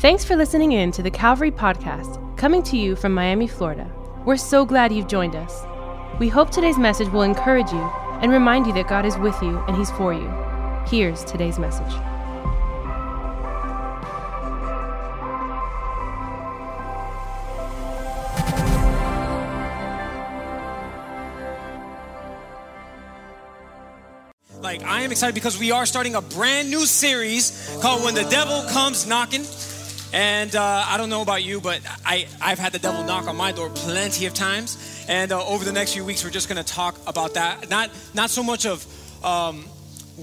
[0.00, 3.86] Thanks for listening in to the Calvary Podcast, coming to you from Miami, Florida.
[4.24, 5.62] We're so glad you've joined us.
[6.18, 7.82] We hope today's message will encourage you
[8.22, 10.26] and remind you that God is with you and He's for you.
[10.86, 11.92] Here's today's message.
[24.62, 28.24] Like, I am excited because we are starting a brand new series called When the
[28.30, 29.44] Devil Comes Knocking.
[30.12, 33.36] And uh, I don't know about you, but I, I've had the devil knock on
[33.36, 35.04] my door plenty of times.
[35.08, 37.70] And uh, over the next few weeks, we're just going to talk about that.
[37.70, 38.84] Not, not so much of
[39.24, 39.64] um,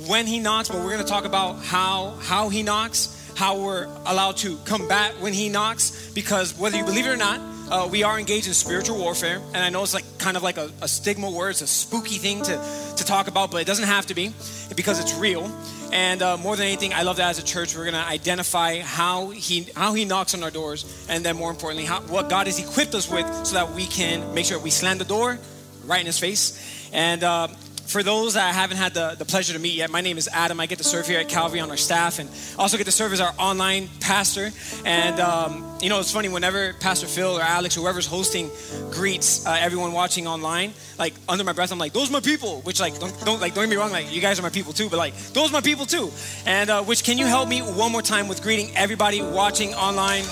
[0.08, 3.86] when he knocks, but we're going to talk about how, how he knocks, how we're
[4.06, 6.12] allowed to combat when he knocks.
[6.14, 7.40] Because whether you believe it or not,
[7.70, 9.42] uh, we are engaged in spiritual warfare.
[9.54, 12.16] And I know it's like kind of like a, a stigma word, it's a spooky
[12.16, 14.34] thing to, to talk about, but it doesn't have to be
[14.76, 15.52] because it's real.
[15.92, 18.80] And uh, more than anything, I love that as a church, we're going to identify
[18.80, 22.48] how he how he knocks on our doors, and then more importantly, how, what God
[22.48, 25.40] has equipped us with, so that we can make sure we slam the door
[25.86, 26.90] right in His face.
[26.92, 27.48] And uh,
[27.88, 30.28] for those that I haven't had the, the pleasure to meet yet, my name is
[30.32, 30.60] Adam.
[30.60, 32.30] I get to serve here at Calvary on our staff and
[32.60, 34.52] also get to serve as our online pastor.
[34.86, 38.50] And, um, you know, it's funny, whenever Pastor Phil or Alex, whoever's hosting,
[38.92, 42.62] greets uh, everyone watching online, like under my breath, I'm like, those are my people,
[42.62, 44.74] which like, don't, don't, like, don't get me wrong, like, you guys are my people
[44.74, 46.12] too, but like, those are my people too.
[46.46, 50.24] And uh, which, can you help me one more time with greeting everybody watching online?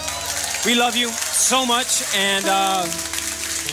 [0.66, 2.03] We love you so much.
[2.16, 2.86] And uh,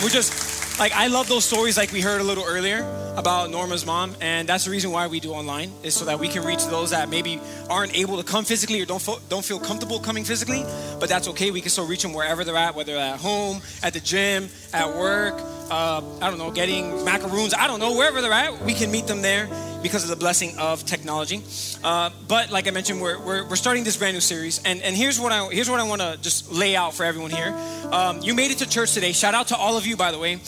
[0.02, 2.80] we're just, like I love those stories like we heard a little earlier
[3.16, 6.28] about Norma's mom and that's the reason why we do online is so that we
[6.28, 9.58] can reach those that maybe aren't able to come physically or don't fo- don't feel
[9.58, 10.64] comfortable coming physically
[10.98, 11.50] but that's okay.
[11.50, 14.88] We can still reach them wherever they're at whether at home at the gym at
[14.88, 15.34] work
[15.70, 19.06] uh, I don't know getting macaroons I don't know wherever they're at we can meet
[19.06, 19.48] them there
[19.82, 21.42] because of the blessing of technology.
[21.82, 24.96] Uh, but like I mentioned we're, we're, we're, starting this brand new series and, and
[24.96, 27.52] here's what I here's what I want to just lay out for everyone here.
[27.90, 29.12] Um, you made it to church today.
[29.12, 30.40] Shout out to all of you by the way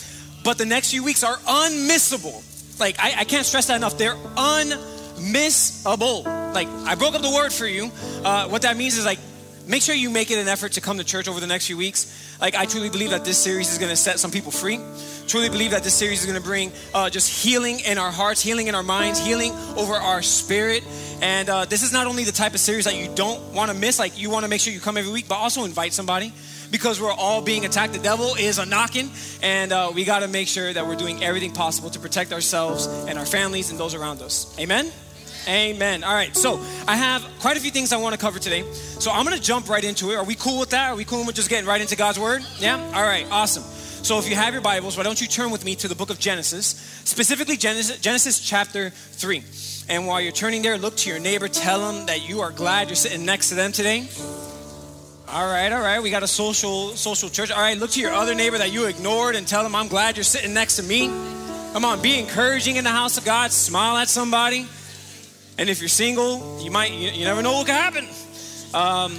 [0.45, 2.43] but the next few weeks are unmissable.
[2.79, 3.97] Like, I, I can't stress that enough.
[3.99, 6.25] They're unmissable.
[6.55, 7.91] Like, I broke up the word for you.
[8.25, 9.19] Uh, what that means is like,
[9.67, 11.77] make sure you make it an effort to come to church over the next few
[11.77, 12.39] weeks.
[12.41, 14.79] Like, I truly believe that this series is to set some people free.
[15.27, 18.67] Truly believe that this series is to bring uh, just healing in our hearts, healing
[18.67, 20.85] in our minds, healing over our spirit.
[21.23, 23.77] And uh, this is not only the type of series that you don't want to
[23.77, 26.33] miss, like, you want to make sure you come every week, but also invite somebody
[26.71, 27.93] because we're all being attacked.
[27.93, 29.11] The devil is a knocking,
[29.43, 32.87] and uh, we got to make sure that we're doing everything possible to protect ourselves
[32.87, 34.57] and our families and those around us.
[34.59, 34.91] Amen?
[35.47, 36.05] Amen.
[36.05, 36.59] All right, so
[36.89, 38.63] I have quite a few things I want to cover today.
[38.73, 40.17] So I'm going to jump right into it.
[40.17, 40.91] Are we cool with that?
[40.91, 42.43] Are we cool with just getting right into God's Word?
[42.59, 42.77] Yeah?
[42.95, 43.63] All right, awesome.
[43.63, 46.11] So if you have your Bibles, why don't you turn with me to the book
[46.11, 46.67] of Genesis,
[47.05, 49.43] specifically Genesis, Genesis chapter 3.
[49.89, 52.89] And while you're turning there, look to your neighbor, tell them that you are glad
[52.89, 54.07] you're sitting next to them today.
[55.35, 56.01] All right, all right.
[56.01, 57.51] We got a social social church.
[57.51, 60.17] All right, look to your other neighbor that you ignored and tell them I'm glad
[60.17, 61.09] you're sitting next to me.
[61.73, 63.51] Come on, be encouraging in the house of God.
[63.51, 64.69] Smile at somebody.
[65.59, 68.07] And if you're single, you might you, you never know what could happen.
[68.75, 69.19] Um,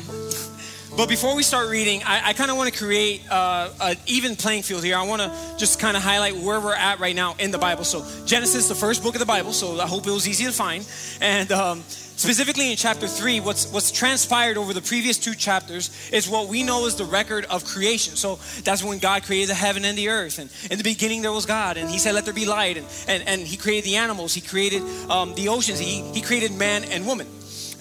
[0.98, 4.36] but before we start reading, I, I kind of want to create uh, an even
[4.36, 4.98] playing field here.
[4.98, 7.84] I want to just kind of highlight where we're at right now in the Bible.
[7.84, 9.54] So Genesis, the first book of the Bible.
[9.54, 10.88] So I hope it was easy to find.
[11.22, 11.84] And um,
[12.18, 16.64] Specifically in chapter 3, what's, what's transpired over the previous two chapters is what we
[16.64, 18.16] know is the record of creation.
[18.16, 20.40] So that's when God created the heaven and the earth.
[20.40, 21.76] And in the beginning, there was God.
[21.76, 22.78] And He said, Let there be light.
[22.78, 26.54] And, and, and He created the animals, He created um, the oceans, he, he created
[26.54, 27.28] man and woman.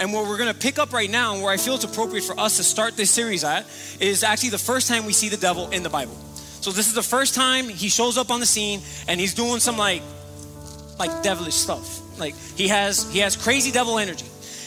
[0.01, 2.25] And what we're going to pick up right now, and where I feel it's appropriate
[2.25, 3.67] for us to start this series at,
[4.01, 6.15] is actually the first time we see the devil in the Bible.
[6.61, 9.61] So this is the first time he shows up on the scene, and he's doing
[9.61, 10.03] some like,
[10.99, 12.01] like devilish stuff.
[12.19, 14.27] Like he has he has crazy devil energy.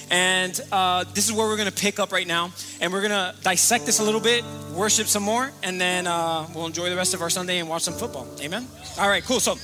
[0.09, 2.51] And uh, this is where we're to pick up right now.
[2.79, 4.43] And we're to dissect this a little bit,
[4.73, 7.83] worship some more, and then uh, we'll enjoy the rest of our Sunday and watch
[7.83, 8.27] some football.
[8.41, 8.65] Amen?
[8.97, 9.39] All right, cool.
[9.39, 9.55] So,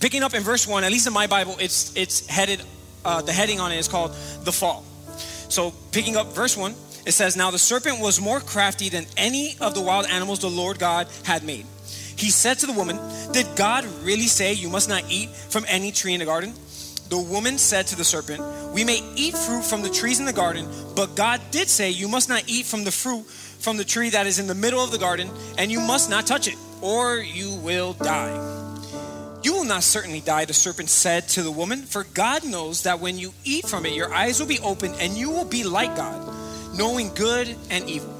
[0.00, 2.62] picking up in verse 1, at least in my Bible, it's, it's headed,
[3.06, 4.10] uh, the heading on it is called
[4.42, 4.84] the fall.
[5.48, 6.74] So, picking up verse 1,
[7.06, 10.50] it says, Now the serpent was more crafty than any of the wild animals the
[10.50, 11.64] Lord God had made.
[12.16, 12.98] He said to the woman,
[13.32, 16.52] Did God really say you must not eat from any tree in the garden?
[17.08, 18.42] The woman said to the serpent,
[18.74, 22.08] We may eat fruit from the trees in the garden, but God did say, You
[22.08, 24.90] must not eat from the fruit from the tree that is in the middle of
[24.90, 28.65] the garden, and you must not touch it, or you will die.
[29.46, 32.98] You will not certainly die, the serpent said to the woman, for God knows that
[32.98, 35.94] when you eat from it, your eyes will be opened and you will be like
[35.94, 36.34] God,
[36.76, 38.12] knowing good and evil.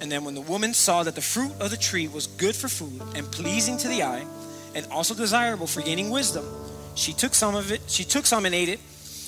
[0.00, 2.68] And then when the woman saw that the fruit of the tree was good for
[2.68, 4.24] food and pleasing to the eye,
[4.76, 6.44] and also desirable for gaining wisdom,
[6.94, 8.78] she took some of it, she took some and ate it.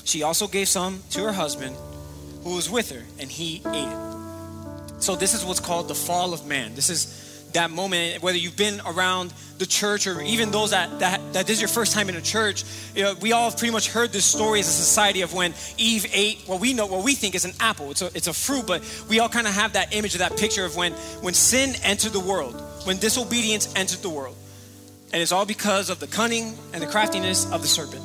[0.05, 1.75] She also gave some to her husband
[2.45, 5.03] who was with her, and he ate it.
[5.03, 6.77] So this is what's called the fall of man.
[6.77, 7.19] This is
[7.55, 11.56] that moment, whether you've been around the church or even those that, that, that this
[11.56, 12.64] is your first time in a church,
[12.94, 15.55] you know, we all have pretty much heard this story as a society of when
[15.76, 17.91] Eve ate what we know, what we think is an apple.
[17.91, 20.37] It's a, it's a fruit, but we all kind of have that image of that
[20.37, 20.93] picture of when,
[21.23, 22.55] when sin entered the world,
[22.85, 24.37] when disobedience entered the world.
[25.12, 28.03] And it's all because of the cunning and the craftiness of the serpent.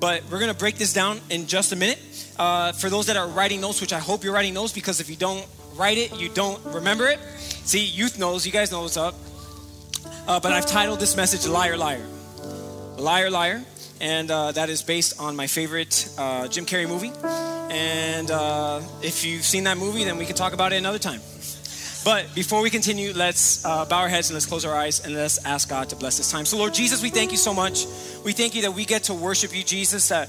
[0.00, 1.98] But we're going to break this down in just a minute.
[2.38, 5.10] Uh, for those that are writing notes, which I hope you're writing notes because if
[5.10, 5.44] you don't
[5.78, 7.20] write it, you don't remember it.
[7.38, 9.14] See, youth knows, you guys know what's up.
[10.26, 12.04] Uh, but I've titled this message Liar, Liar.
[12.98, 13.64] Liar, Liar.
[14.00, 17.12] And uh, that is based on my favorite uh, Jim Carrey movie.
[17.70, 21.20] And uh, if you've seen that movie, then we can talk about it another time.
[22.04, 25.14] But before we continue, let's uh, bow our heads and let's close our eyes and
[25.14, 26.46] let's ask God to bless this time.
[26.46, 27.86] So, Lord Jesus, we thank you so much.
[28.24, 30.08] We thank you that we get to worship you, Jesus.
[30.08, 30.28] That,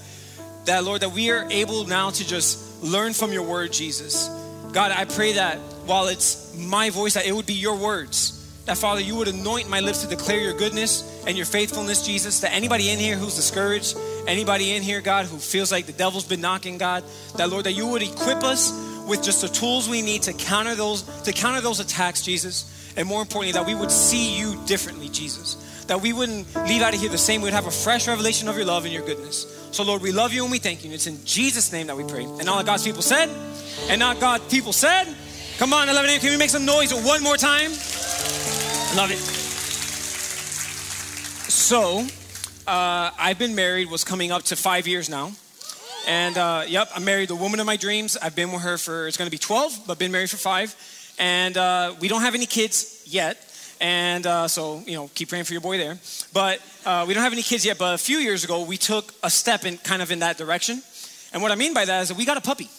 [0.65, 4.29] that Lord, that we are able now to just learn from your word, Jesus.
[4.71, 8.35] God, I pray that while it's my voice, that it would be your words.
[8.65, 12.41] That, Father, you would anoint my lips to declare your goodness and your faithfulness, Jesus.
[12.41, 16.25] That anybody in here who's discouraged, anybody in here, God, who feels like the devil's
[16.25, 17.03] been knocking, God,
[17.37, 18.71] that, Lord, that you would equip us
[19.07, 22.93] with just the tools we need to counter those, to counter those attacks, Jesus.
[22.95, 25.85] And more importantly, that we would see you differently, Jesus.
[25.87, 27.41] That we wouldn't leave out of here the same.
[27.41, 29.58] We'd have a fresh revelation of your love and your goodness.
[29.71, 30.91] So, Lord, we love you and we thank you.
[30.91, 32.23] It's in Jesus' name that we pray.
[32.23, 33.29] And all God's people said,
[33.89, 35.07] and not God people said,
[35.59, 36.19] Come on, 11 a.m.
[36.21, 37.71] Can we make some noise one more time?
[38.95, 39.17] Love it.
[41.49, 42.07] So,
[42.65, 45.33] uh, I've been married, was coming up to five years now.
[46.07, 48.15] And uh, yep, I'm married the woman of my dreams.
[48.15, 50.73] I've been with her for, it's gonna be 12, but been married for five.
[51.19, 53.37] And uh, we don't have any kids yet.
[53.81, 55.97] And uh, so, you know, keep praying for your boy there.
[56.33, 57.77] But uh, we don't have any kids yet.
[57.77, 60.81] But a few years ago, we took a step in kind of in that direction.
[61.31, 62.69] And what I mean by that is that we got a puppy.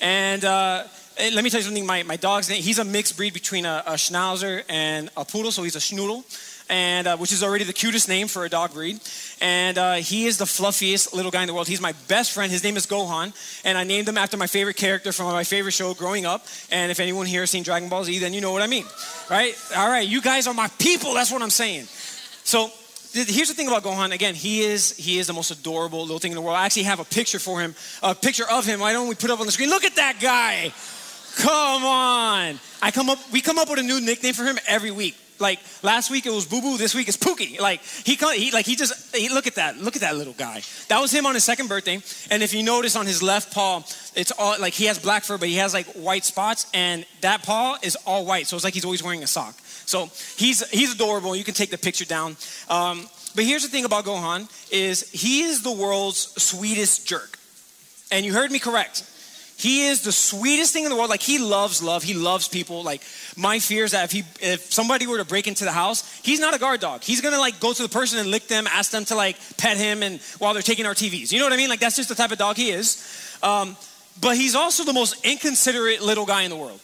[0.00, 0.84] And uh,
[1.18, 1.86] let me tell you something.
[1.86, 5.50] My, my dog's name, he's a mixed breed between a, a schnauzer and a poodle,
[5.50, 6.24] so he's a schnoodle.
[6.70, 8.98] And uh, which is already the cutest name for a dog breed.
[9.40, 11.68] And uh, he is the fluffiest little guy in the world.
[11.68, 12.50] He's my best friend.
[12.50, 13.34] His name is Gohan,
[13.64, 16.46] and I named him after my favorite character from my favorite show growing up.
[16.70, 18.86] And if anyone here has seen Dragon Ball Z, then you know what I mean,
[19.28, 19.54] right?
[19.76, 21.12] All right, you guys are my people.
[21.12, 21.84] That's what I'm saying.
[22.44, 22.70] So
[23.14, 24.12] here's the thing about Gohan.
[24.12, 26.56] Again, he is he is the most adorable little thing in the world.
[26.56, 28.80] I actually have a picture for him, a picture of him.
[28.80, 29.70] Why don't we put up on the screen?
[29.70, 30.72] Look at that guy.
[31.36, 32.58] Come on.
[32.82, 35.16] I come up, we come up with a new nickname for him every week.
[35.40, 37.60] Like last week it was Boo Boo, this week it's Pookie.
[37.60, 40.32] Like he, come, he like he just he, look at that, look at that little
[40.32, 40.62] guy.
[40.88, 42.00] That was him on his second birthday.
[42.30, 43.82] And if you notice on his left paw,
[44.14, 47.42] it's all like he has black fur, but he has like white spots, and that
[47.42, 48.46] paw is all white.
[48.46, 49.58] So it's like he's always wearing a sock.
[49.86, 51.34] So he's he's adorable.
[51.34, 52.36] You can take the picture down.
[52.68, 57.38] Um, but here's the thing about Gohan is he is the world's sweetest jerk.
[58.12, 59.02] And you heard me correct.
[59.56, 61.10] He is the sweetest thing in the world.
[61.10, 62.02] Like he loves love.
[62.02, 62.82] He loves people.
[62.82, 63.02] Like
[63.36, 66.40] my fear is that if he, if somebody were to break into the house, he's
[66.40, 67.02] not a guard dog.
[67.02, 69.76] He's gonna like go to the person and lick them, ask them to like pet
[69.76, 71.30] him, and while they're taking our TVs.
[71.32, 71.68] You know what I mean?
[71.68, 73.38] Like that's just the type of dog he is.
[73.42, 73.76] Um,
[74.20, 76.80] but he's also the most inconsiderate little guy in the world.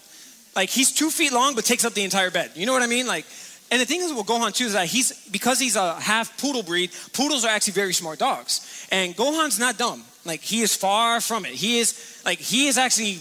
[0.54, 2.52] Like he's two feet long, but takes up the entire bed.
[2.54, 3.06] You know what I mean?
[3.06, 3.24] Like,
[3.70, 6.62] and the thing is with Gohan too is that he's because he's a half poodle
[6.62, 6.90] breed.
[7.12, 10.04] Poodles are actually very smart dogs, and Gohan's not dumb.
[10.24, 11.52] Like he is far from it.
[11.52, 13.18] He is like he is actually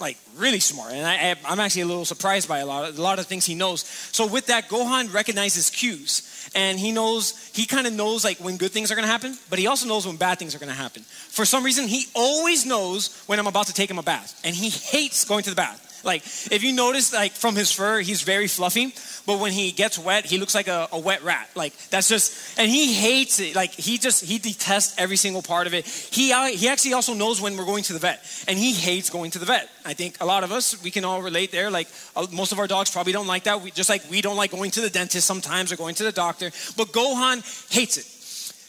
[0.00, 3.02] like really smart, and I, am actually a little surprised by a lot of a
[3.02, 3.84] lot of things he knows.
[4.12, 8.56] So with that, Gohan recognizes cues, and he knows he kind of knows like when
[8.56, 11.02] good things are to happen, but he also knows when bad things are to happen.
[11.02, 14.56] For some reason, he always knows when I'm about to take him a bath, and
[14.56, 15.89] he hates going to the bath.
[16.04, 18.94] Like, if you notice, like from his fur, he's very fluffy,
[19.26, 21.50] but when he gets wet, he looks like a, a, wet rat.
[21.54, 23.54] Like, that's just, and he hates it.
[23.54, 25.86] Like, he just, he detests every single part of it.
[25.86, 29.10] He, uh, he actually also knows when we're going to the vet, and he hates
[29.10, 29.68] going to the vet.
[29.84, 31.70] I think a lot of us, we can all relate there.
[31.70, 33.60] Like, uh, most of our dogs probably don't like that.
[33.60, 36.12] We, just like we don't like going to the dentist sometimes or going to the
[36.12, 37.38] doctor, but Gohan
[37.72, 38.06] hates it.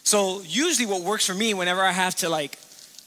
[0.04, 2.58] So, usually, what works for me whenever I have to, like,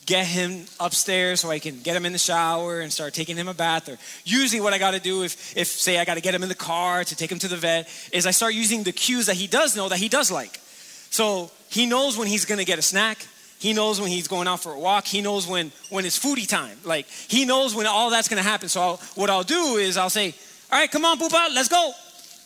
[0.06, 3.48] get him upstairs so I can get him in the shower and start taking him
[3.48, 3.88] a bath.
[3.88, 6.42] Or usually, what I got to do if, if say I got to get him
[6.42, 9.26] in the car to take him to the vet is I start using the cues
[9.26, 10.60] that he does know that he does like.
[11.10, 13.26] So he knows when he's to get a snack.
[13.58, 15.06] He knows when he's going out for a walk.
[15.06, 16.76] He knows when when it's foodie time.
[16.84, 18.68] Like he knows when all that's to happen.
[18.68, 20.34] So I'll, what I'll do is I'll say,
[20.70, 21.92] "All right, come on, Poopa, let's go."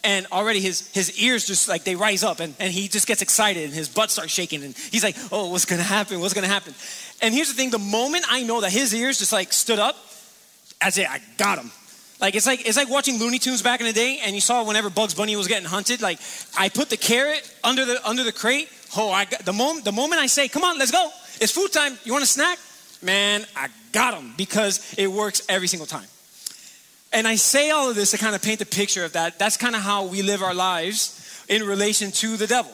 [0.05, 3.23] and already his, his ears just like they rise up and, and he just gets
[3.23, 6.47] excited and his butt starts shaking and he's like oh what's gonna happen what's gonna
[6.47, 6.73] happen
[7.21, 9.97] and here's the thing the moment i know that his ears just like stood up
[10.81, 11.71] that's it i got him.
[12.21, 14.65] Like it's like it's like watching looney tunes back in the day and you saw
[14.65, 16.19] whenever bugs bunny was getting hunted like
[16.59, 18.69] i put the carrot under the under the crate.
[18.97, 21.11] Oh i got the moment the moment i say come on let's go.
[21.41, 21.97] It's food time.
[22.05, 22.59] You want a snack?
[23.03, 26.07] Man i got him because it works every single time.
[27.13, 29.39] And I say all of this to kind of paint the picture of that.
[29.39, 32.73] That's kind of how we live our lives in relation to the devil.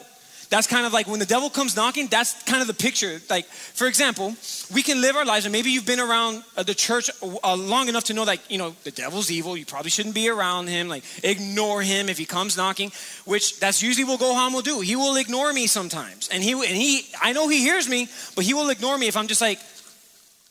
[0.54, 3.20] That's kind of like when the devil comes knocking, that's kind of the picture.
[3.28, 4.36] Like, for example,
[4.72, 7.88] we can live our lives, and maybe you've been around uh, the church uh, long
[7.88, 9.56] enough to know, like, you know, the devil's evil.
[9.56, 10.86] You probably shouldn't be around him.
[10.86, 12.92] Like, ignore him if he comes knocking,
[13.24, 14.78] which that's usually what Gohan will do.
[14.78, 16.28] He will ignore me sometimes.
[16.28, 18.06] And he, and he, I know he hears me,
[18.36, 19.58] but he will ignore me if I'm just like,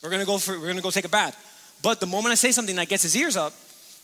[0.03, 1.79] we're gonna go for, we're gonna go take a bath.
[1.81, 3.53] But the moment I say something that gets his ears up,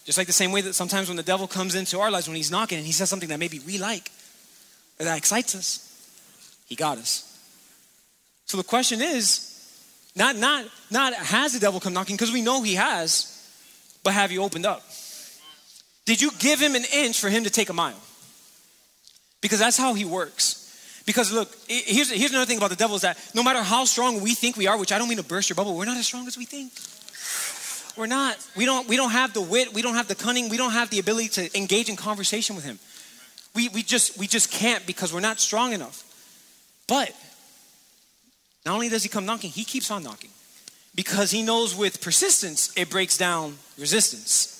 [0.05, 2.37] just like the same way that sometimes when the devil comes into our lives, when
[2.37, 4.09] he's knocking and he says something that maybe we like,
[4.97, 5.88] that excites us,
[6.69, 7.25] he got us.
[8.45, 9.45] So the question is,
[10.15, 13.35] not, not, not has the devil come knocking, because we know he has,
[14.03, 14.83] but have you opened up?
[16.05, 17.99] Did you give him an inch for him to take a mile?
[19.41, 21.03] Because that's how he works.
[21.05, 24.21] Because look, here's, here's another thing about the devil is that no matter how strong
[24.21, 26.05] we think we are, which I don't mean to burst your bubble, we're not as
[26.05, 26.71] strong as we think.
[27.97, 28.37] We're not.
[28.55, 30.89] We don't, we don't have the wit, we don't have the cunning, we don't have
[30.89, 32.79] the ability to engage in conversation with him.
[33.55, 36.03] We, we, just, we just can't because we're not strong enough.
[36.89, 37.15] But
[38.65, 40.31] not only does he come knocking, he keeps on knocking
[40.95, 44.57] because he knows with persistence it breaks down resistance.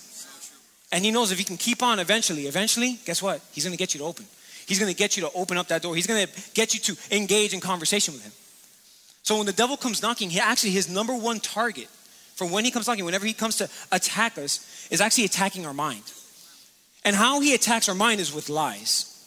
[0.92, 3.42] And he knows if he can keep on eventually, eventually, guess what?
[3.52, 4.26] He's going to get you to open.
[4.68, 5.96] He's going to get you to open up that door.
[5.96, 8.32] He's going to get you to engage in conversation with him.
[9.24, 11.88] So when the devil comes knocking, he actually his number one target
[12.40, 15.74] for when he comes knocking, whenever he comes to attack us, is actually attacking our
[15.74, 16.04] mind.
[17.04, 19.19] And how he attacks our mind is with lies.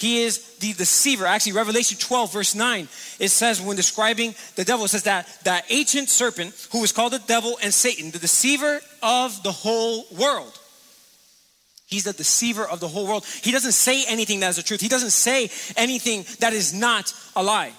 [0.00, 1.26] He is the deceiver.
[1.26, 2.88] Actually, Revelation 12, verse 9,
[3.18, 7.12] it says, when describing the devil, it says that that ancient serpent who is called
[7.12, 10.58] the devil and Satan, the deceiver of the whole world.
[11.86, 13.26] He's the deceiver of the whole world.
[13.42, 14.80] He doesn't say anything that is the truth.
[14.80, 17.72] He doesn't say anything that is not a lie.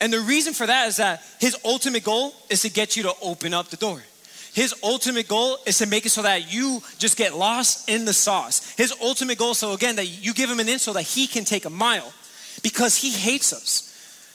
[0.00, 3.12] And the reason for that is that his ultimate goal is to get you to
[3.22, 4.02] open up the door.
[4.54, 8.12] His ultimate goal is to make it so that you just get lost in the
[8.12, 8.74] sauce.
[8.76, 11.44] His ultimate goal, so again, that you give him an inch so that he can
[11.44, 12.12] take a mile
[12.62, 13.90] because he hates us.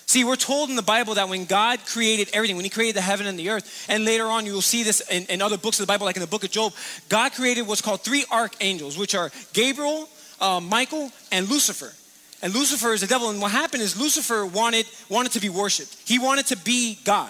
[0.10, 3.02] See, we're told in the Bible that when God created everything, when He created the
[3.02, 5.80] heaven and the earth, and later on you will see this in, in other books
[5.80, 6.74] of the Bible, like in the book of Job,
[7.10, 10.10] God created what's called three archangels, which are Gabriel,
[10.42, 11.94] uh, Michael, and Lucifer.
[12.42, 13.30] And Lucifer is the devil.
[13.30, 17.30] And what happened is Lucifer wanted, wanted to be worshiped, he wanted to be God.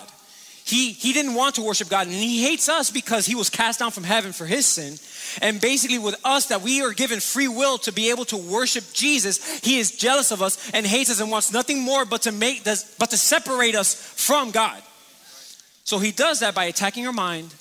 [0.69, 3.79] He, he didn't want to worship God, and he hates us because he was cast
[3.79, 4.99] down from heaven for his sin.
[5.41, 8.83] And basically, with us, that we are given free will to be able to worship
[8.93, 12.31] Jesus, he is jealous of us and hates us and wants nothing more but to
[12.31, 14.79] make this, but to separate us from God.
[15.85, 17.51] So he does that by attacking your mind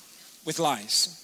[0.45, 1.15] with lies.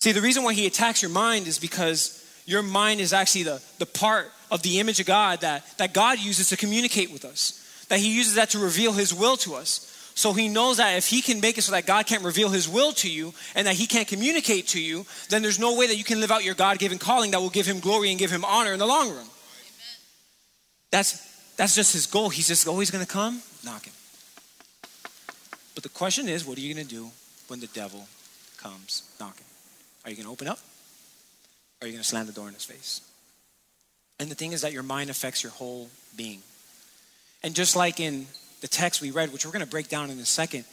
[0.00, 3.62] See, the reason why he attacks your mind is because your mind is actually the,
[3.78, 7.86] the part of the image of God that, that God uses to communicate with us,
[7.90, 9.91] that he uses that to reveal his will to us.
[10.14, 12.68] So he knows that if he can make it so that God can't reveal his
[12.68, 15.96] will to you and that he can't communicate to you, then there's no way that
[15.96, 18.30] you can live out your God given calling that will give him glory and give
[18.30, 19.26] him honor in the long run.
[20.90, 21.18] That's,
[21.56, 22.28] that's just his goal.
[22.28, 23.92] He's just always going to come knocking.
[25.74, 27.10] But the question is, what are you going to do
[27.48, 28.06] when the devil
[28.58, 29.46] comes knocking?
[30.04, 30.58] Are you going to open up?
[31.80, 33.00] Or are you going to slam the door in his face?
[34.20, 36.42] And the thing is that your mind affects your whole being.
[37.42, 38.26] And just like in
[38.62, 40.64] the text we read, which we're going to break down in a second,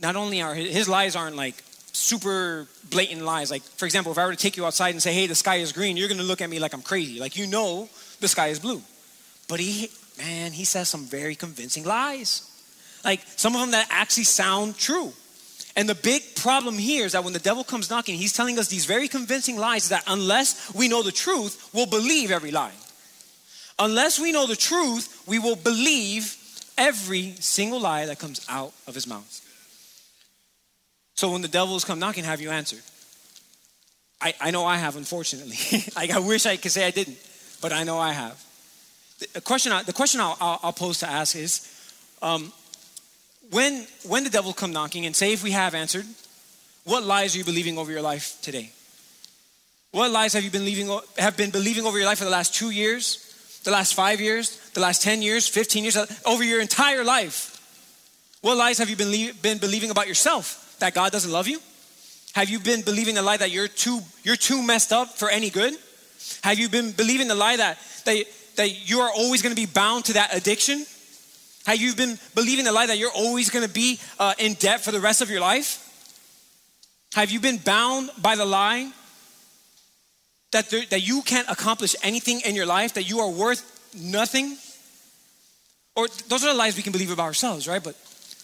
[0.00, 1.62] not only are his lies aren't like
[1.92, 3.50] super blatant lies.
[3.50, 5.56] Like, for example, if I were to take you outside and say, hey, the sky
[5.56, 7.20] is green, you're going to look at me like I'm crazy.
[7.20, 7.88] Like, you know
[8.20, 8.80] the sky is blue.
[9.48, 12.46] But he, man, he says some very convincing lies.
[13.04, 15.12] Like, some of them that actually sound true.
[15.76, 18.68] And the big problem here is that when the devil comes knocking, he's telling us
[18.68, 22.72] these very convincing lies that unless we know the truth, we'll believe every lie.
[23.78, 26.36] Unless we know the truth, we will believe
[26.80, 29.46] every single lie that comes out of his mouth.
[31.14, 32.80] So when the devils come knocking, have you answered?
[34.20, 35.58] I, I know I have, unfortunately.
[35.96, 37.18] like I wish I could say I didn't,
[37.60, 38.42] but I know I have.
[39.34, 41.66] The question, I, the question I'll, I'll, I'll pose to ask is,
[42.22, 42.52] um,
[43.50, 46.06] when, when the devil come knocking, and say if we have answered,
[46.84, 48.70] what lies are you believing over your life today?
[49.90, 52.54] What lies have you been, leaving, have been believing over your life for the last
[52.54, 53.29] two years,
[53.64, 57.56] the last five years, the last 10 years, 15 years, over your entire life?
[58.40, 60.76] What lies have you been, been believing about yourself?
[60.78, 61.60] That God doesn't love you?
[62.34, 65.50] Have you been believing the lie that you're too, you're too messed up for any
[65.50, 65.74] good?
[66.42, 68.24] Have you been believing the lie that, that,
[68.56, 70.86] that you are always going to be bound to that addiction?
[71.66, 74.80] Have you been believing the lie that you're always going to be uh, in debt
[74.80, 75.86] for the rest of your life?
[77.14, 78.90] Have you been bound by the lie
[80.52, 83.62] that, there, that you can't accomplish anything in your life, that you are worth
[83.94, 84.56] nothing?
[85.94, 87.82] Or those are the lies we can believe about ourselves, right?
[87.82, 87.96] But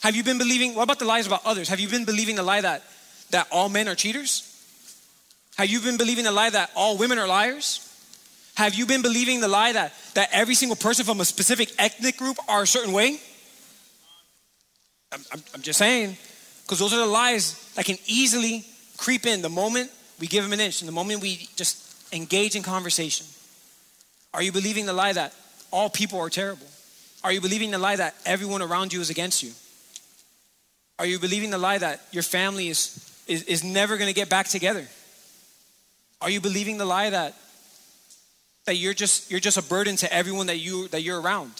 [0.02, 1.68] have you been believing, what about the lies about others?
[1.68, 2.82] Have you been believing the lie that,
[3.30, 4.52] that all men are cheaters?
[5.56, 7.82] Have you been believing the lie that all women are liars?
[8.56, 12.16] Have you been believing the lie that, that every single person from a specific ethnic
[12.16, 13.18] group are a certain way?
[15.12, 16.16] I'm, I'm, I'm just saying,
[16.62, 18.64] because those are the lies that can easily
[18.96, 21.85] creep in the moment we give them an inch and the moment we just
[22.16, 23.26] engage in conversation.
[24.34, 25.34] Are you believing the lie that
[25.70, 26.66] all people are terrible?
[27.22, 29.52] Are you believing the lie that everyone around you is against you?
[30.98, 34.28] Are you believing the lie that your family is, is, is never going to get
[34.28, 34.86] back together?
[36.20, 37.34] Are you believing the lie that,
[38.64, 41.52] that you're, just, you're just a burden to everyone that, you, that you're around?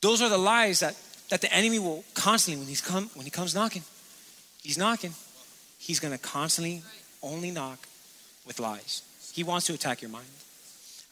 [0.00, 0.96] Those are the lies that,
[1.30, 3.82] that the enemy will constantly, when, he's come, when he comes knocking,
[4.62, 5.12] he's knocking,
[5.78, 6.82] he's going to constantly
[7.22, 7.78] only knock
[8.46, 9.02] with lies.
[9.38, 10.26] He wants to attack your mind.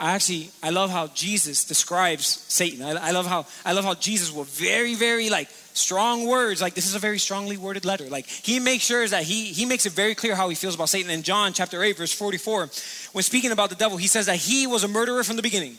[0.01, 2.83] I actually I love how Jesus describes Satan.
[2.83, 6.61] I, I, love how I love how Jesus will very very like strong words.
[6.61, 8.07] Like this is a very strongly worded letter.
[8.07, 10.89] Like he makes sure that he he makes it very clear how he feels about
[10.89, 11.09] Satan.
[11.09, 12.69] In John chapter eight verse forty four,
[13.13, 15.77] when speaking about the devil, he says that he was a murderer from the beginning,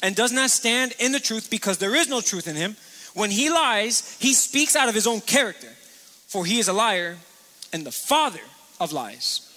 [0.00, 2.76] and does not stand in the truth because there is no truth in him.
[3.14, 5.72] When he lies, he speaks out of his own character,
[6.28, 7.16] for he is a liar
[7.72, 8.46] and the father
[8.78, 9.49] of lies.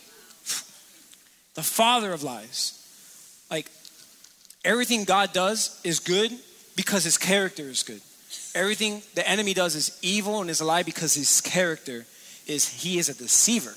[1.55, 2.79] The father of lies.
[3.49, 3.69] Like
[4.65, 6.31] Everything God does is good
[6.75, 8.01] because his character is good.
[8.55, 12.05] Everything the enemy does is evil and is a lie because his character
[12.47, 13.73] is he is a deceiver.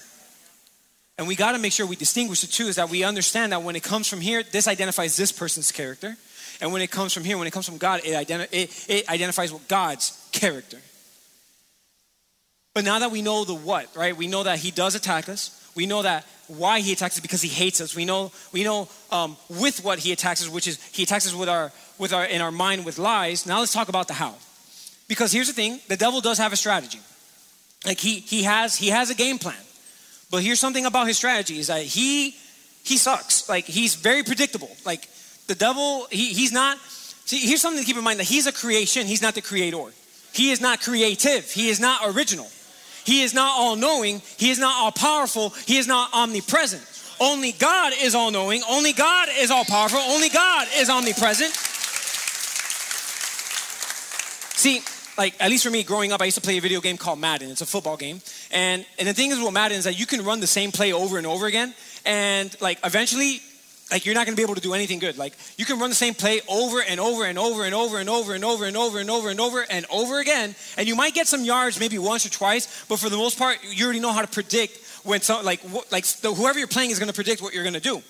[1.19, 3.63] And we got to make sure we distinguish the two is that we understand that
[3.63, 6.17] when it comes from here, this identifies this person's character.
[6.61, 9.09] And when it comes from here, when it comes from God, it, identi- it, it
[9.09, 10.79] identifies what God's character.
[12.75, 14.17] But now that we know the what, right?
[14.17, 15.56] We know that he does attack us.
[15.77, 17.95] We know that why he attacks us because he hates us.
[17.95, 21.35] We know, we know um, with what he attacks us, which is he attacks us
[21.35, 23.47] with our, with our, in our mind with lies.
[23.47, 24.35] Now let's talk about the how.
[25.07, 26.99] Because here's the thing, the devil does have a strategy.
[27.85, 29.57] Like he, he, has, he has a game plan.
[30.31, 32.31] But here's something about his strategy is that he,
[32.83, 33.49] he sucks.
[33.49, 34.71] Like he's very predictable.
[34.85, 35.09] Like
[35.47, 38.53] the devil, he, he's not, see, here's something to keep in mind that he's a
[38.53, 39.85] creation, he's not the creator.
[40.33, 42.49] He is not creative, he is not original.
[43.07, 44.21] He is not all knowing.
[44.37, 45.51] He is not all powerful.
[45.65, 46.83] He is not omnipresent.
[47.21, 48.63] Only God is all knowing.
[48.69, 50.01] Only God is all powerful.
[50.01, 51.55] Only God is omnipresent.
[54.59, 54.83] See,
[55.17, 57.19] like at least for me growing up i used to play a video game called
[57.19, 60.05] madden it's a football game and and the thing is with madden is that you
[60.05, 61.73] can run the same play over and over again
[62.05, 63.41] and like eventually
[63.91, 65.17] like you're not going to be able to do anything good.
[65.17, 68.09] Like you can run the same play over and over and over and over and
[68.09, 71.15] over and over and over and over and over and over again, and you might
[71.15, 74.13] get some yards maybe once or twice, but for the most part, you already know
[74.13, 75.61] how to predict when some like
[75.93, 78.03] like whoever you're playing is going to predict what you're going to do.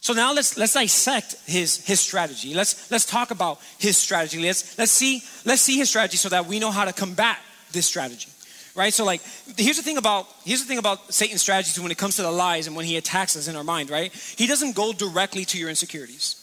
[0.00, 2.54] So now let's let's dissect his his strategy.
[2.54, 4.40] Let's let's talk about his strategy.
[4.42, 7.38] Let's let's see let's see his strategy so that we know how to combat
[7.72, 8.30] this strategy
[8.80, 8.94] right?
[8.94, 9.20] So like
[9.56, 12.30] here's the thing about here's the thing about satan's strategies when it comes to the
[12.32, 14.10] lies and when he attacks us in our mind right?
[14.36, 16.36] He doesn't go directly to your insecurities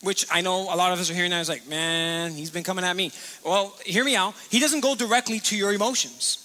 [0.00, 2.62] which i know a lot of us are hearing now is like man he's been
[2.62, 3.10] coming at me.
[3.44, 4.34] Well hear me out.
[4.50, 6.44] He doesn't go directly to your emotions.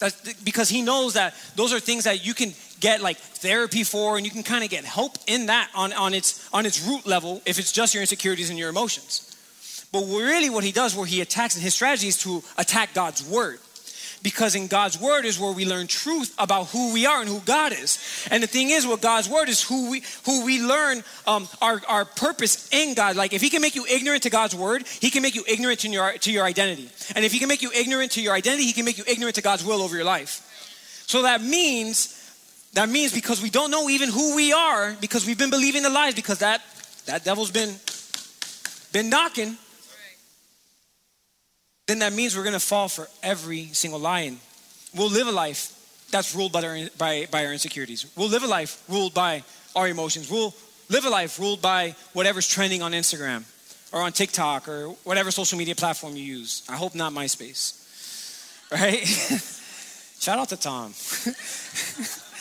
[0.00, 4.16] That's because he knows that those are things that you can get like therapy for
[4.16, 7.06] and you can kind of get help in that on, on its on its root
[7.06, 9.28] level if it's just your insecurities and your emotions.
[9.92, 13.22] But really what he does where he attacks and his strategy is to attack god's
[13.38, 13.60] word
[14.22, 17.40] because in God's word is where we learn truth about who we are and who
[17.40, 17.98] God is.
[18.30, 21.80] And the thing is, with God's word is who we who we learn um, our
[21.88, 23.16] our purpose in God.
[23.16, 25.80] Like if He can make you ignorant to God's word, He can make you ignorant
[25.80, 26.88] to your to your identity.
[27.14, 29.36] And if He can make you ignorant to your identity, He can make you ignorant
[29.36, 30.48] to God's will over your life.
[31.06, 32.18] So that means
[32.74, 35.90] that means because we don't know even who we are because we've been believing the
[35.90, 36.62] lies because that
[37.06, 37.74] that devil's been
[38.92, 39.56] been knocking
[41.86, 44.34] then that means we're going to fall for every single lie.
[44.94, 45.78] We'll live a life
[46.10, 48.10] that's ruled by our, by, by our insecurities.
[48.16, 49.42] We'll live a life ruled by
[49.74, 50.30] our emotions.
[50.30, 50.54] We'll
[50.88, 53.44] live a life ruled by whatever's trending on Instagram
[53.92, 56.62] or on TikTok or whatever social media platform you use.
[56.68, 57.78] I hope not MySpace.
[58.70, 59.06] Right?
[60.20, 60.94] Shout out to Tom.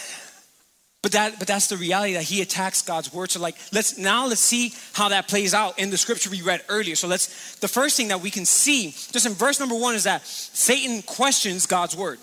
[1.01, 3.31] But that, but that's the reality that he attacks God's word.
[3.31, 6.61] So like, let's now let's see how that plays out in the scripture we read
[6.69, 6.95] earlier.
[6.95, 10.03] So let's, the first thing that we can see just in verse number one is
[10.03, 12.19] that Satan questions God's word.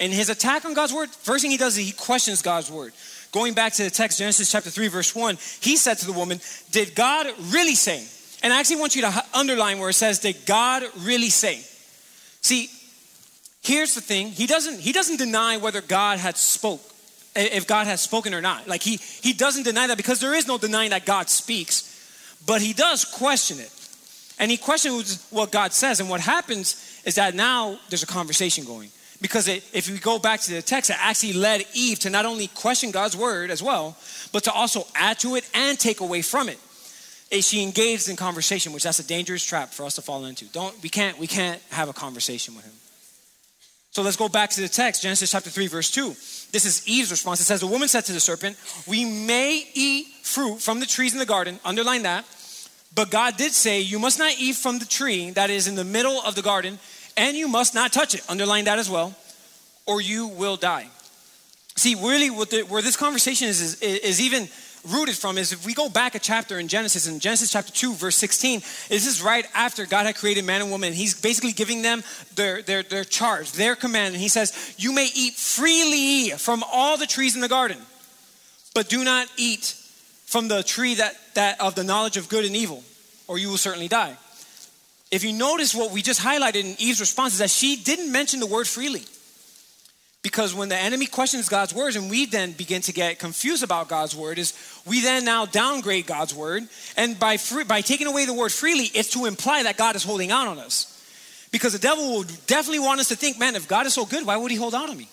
[0.00, 2.94] In his attack on God's word, first thing he does is he questions God's word.
[3.30, 6.40] Going back to the text, Genesis chapter 3, verse 1, he said to the woman,
[6.70, 8.06] Did God really say?
[8.42, 11.56] And I actually want you to underline where it says, Did God really say?
[12.40, 12.70] See,
[13.62, 14.28] here's the thing.
[14.28, 16.93] He doesn't, he doesn't deny whether God had spoke
[17.36, 18.68] if God has spoken or not.
[18.68, 22.60] Like he he doesn't deny that because there is no denying that God speaks, but
[22.60, 23.70] he does question it.
[24.38, 26.00] And he questions what God says.
[26.00, 28.90] And what happens is that now there's a conversation going.
[29.20, 32.26] Because it, if we go back to the text, it actually led Eve to not
[32.26, 33.96] only question God's word as well,
[34.32, 36.58] but to also add to it and take away from it.
[37.40, 40.44] She engaged in conversation, which that's a dangerous trap for us to fall into.
[40.46, 42.72] Don't we can't we can't have a conversation with him.
[43.90, 46.14] So let's go back to the text, Genesis chapter 3, verse 2.
[46.54, 47.40] This is Eve's response.
[47.40, 51.12] It says, The woman said to the serpent, We may eat fruit from the trees
[51.12, 52.24] in the garden, underline that.
[52.94, 55.82] But God did say, You must not eat from the tree that is in the
[55.82, 56.78] middle of the garden,
[57.16, 59.16] and you must not touch it, underline that as well,
[59.84, 60.86] or you will die.
[61.74, 64.48] See, really, the, where this conversation is, is, is even
[64.84, 67.94] rooted from is if we go back a chapter in Genesis, in Genesis chapter 2,
[67.94, 70.92] verse 16, this is right after God had created man and woman.
[70.92, 72.02] He's basically giving them
[72.34, 74.14] their, their, their charge, their command.
[74.14, 77.78] And he says, You may eat freely from all the trees in the garden,
[78.74, 79.74] but do not eat
[80.26, 82.82] from the tree that, that of the knowledge of good and evil,
[83.28, 84.16] or you will certainly die.
[85.10, 88.40] If you notice what we just highlighted in Eve's response is that she didn't mention
[88.40, 89.04] the word freely.
[90.24, 93.88] Because when the enemy questions God's words and we then begin to get confused about
[93.88, 94.54] God's word, is
[94.86, 96.62] we then now downgrade God's word.
[96.96, 100.02] And by, free, by taking away the word freely, it's to imply that God is
[100.02, 100.90] holding out on us.
[101.52, 104.26] Because the devil will definitely want us to think, man, if God is so good,
[104.26, 105.10] why would he hold out on me?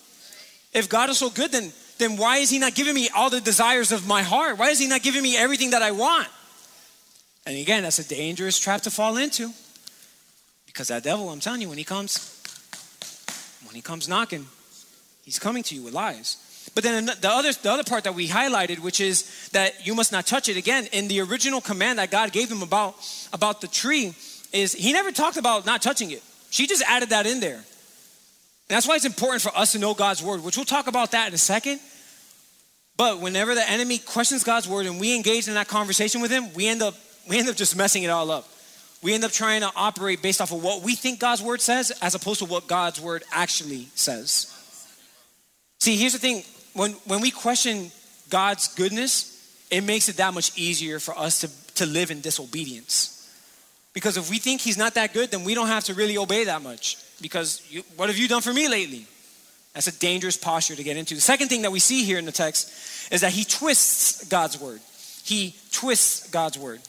[0.72, 3.42] If God is so good, then, then why is he not giving me all the
[3.42, 4.56] desires of my heart?
[4.56, 6.26] Why is he not giving me everything that I want?
[7.44, 9.52] And again, that's a dangerous trap to fall into.
[10.64, 12.40] Because that devil, I'm telling you, when he comes,
[13.66, 14.46] when he comes knocking,
[15.24, 16.36] He's coming to you with lies.
[16.74, 20.12] But then the other, the other part that we highlighted, which is that you must
[20.12, 22.94] not touch it, again, in the original command that God gave him about,
[23.32, 24.14] about the tree,
[24.52, 26.22] is he never talked about not touching it.
[26.50, 27.56] She just added that in there.
[27.56, 31.12] And that's why it's important for us to know God's word, which we'll talk about
[31.12, 31.80] that in a second.
[32.96, 36.52] But whenever the enemy questions God's word and we engage in that conversation with him,
[36.54, 36.94] we end up
[37.28, 38.48] we end up just messing it all up.
[39.02, 41.90] We end up trying to operate based off of what we think God's word says
[42.02, 44.51] as opposed to what God's word actually says.
[45.82, 47.90] See, here's the thing when, when we question
[48.30, 53.28] God's goodness, it makes it that much easier for us to, to live in disobedience.
[53.92, 56.44] Because if we think He's not that good, then we don't have to really obey
[56.44, 56.98] that much.
[57.20, 59.08] Because you, what have you done for me lately?
[59.74, 61.16] That's a dangerous posture to get into.
[61.16, 64.60] The second thing that we see here in the text is that He twists God's
[64.60, 64.80] word.
[65.24, 66.80] He twists God's word.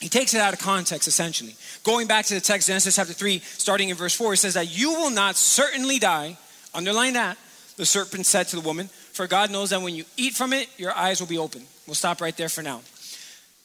[0.00, 1.54] He takes it out of context, essentially.
[1.84, 4.76] Going back to the text, Genesis chapter 3, starting in verse 4, it says that
[4.76, 6.36] you will not certainly die,
[6.74, 7.38] underline that,
[7.78, 10.68] the serpent said to the woman, For God knows that when you eat from it,
[10.76, 11.62] your eyes will be open.
[11.86, 12.82] We'll stop right there for now.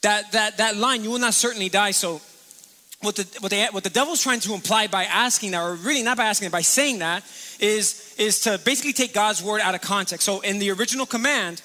[0.03, 1.91] That, that, that line, you will not certainly die.
[1.91, 2.21] So,
[3.01, 6.03] what the, what, they, what the devil's trying to imply by asking that, or really
[6.03, 7.23] not by asking it, by saying that,
[7.59, 10.25] is, is to basically take God's word out of context.
[10.25, 11.61] So, in the original command,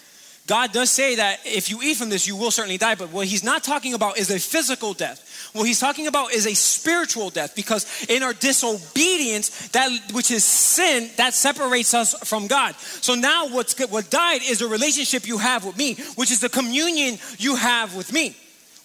[0.48, 2.94] God does say that if you eat from this, you will certainly die.
[2.94, 5.50] But what he's not talking about is a physical death.
[5.52, 10.44] What he's talking about is a spiritual death because in our disobedience, that which is
[10.44, 12.74] sin, that separates us from God.
[12.76, 16.48] So now what's what died is a relationship you have with me, which is the
[16.48, 18.34] communion you have with me,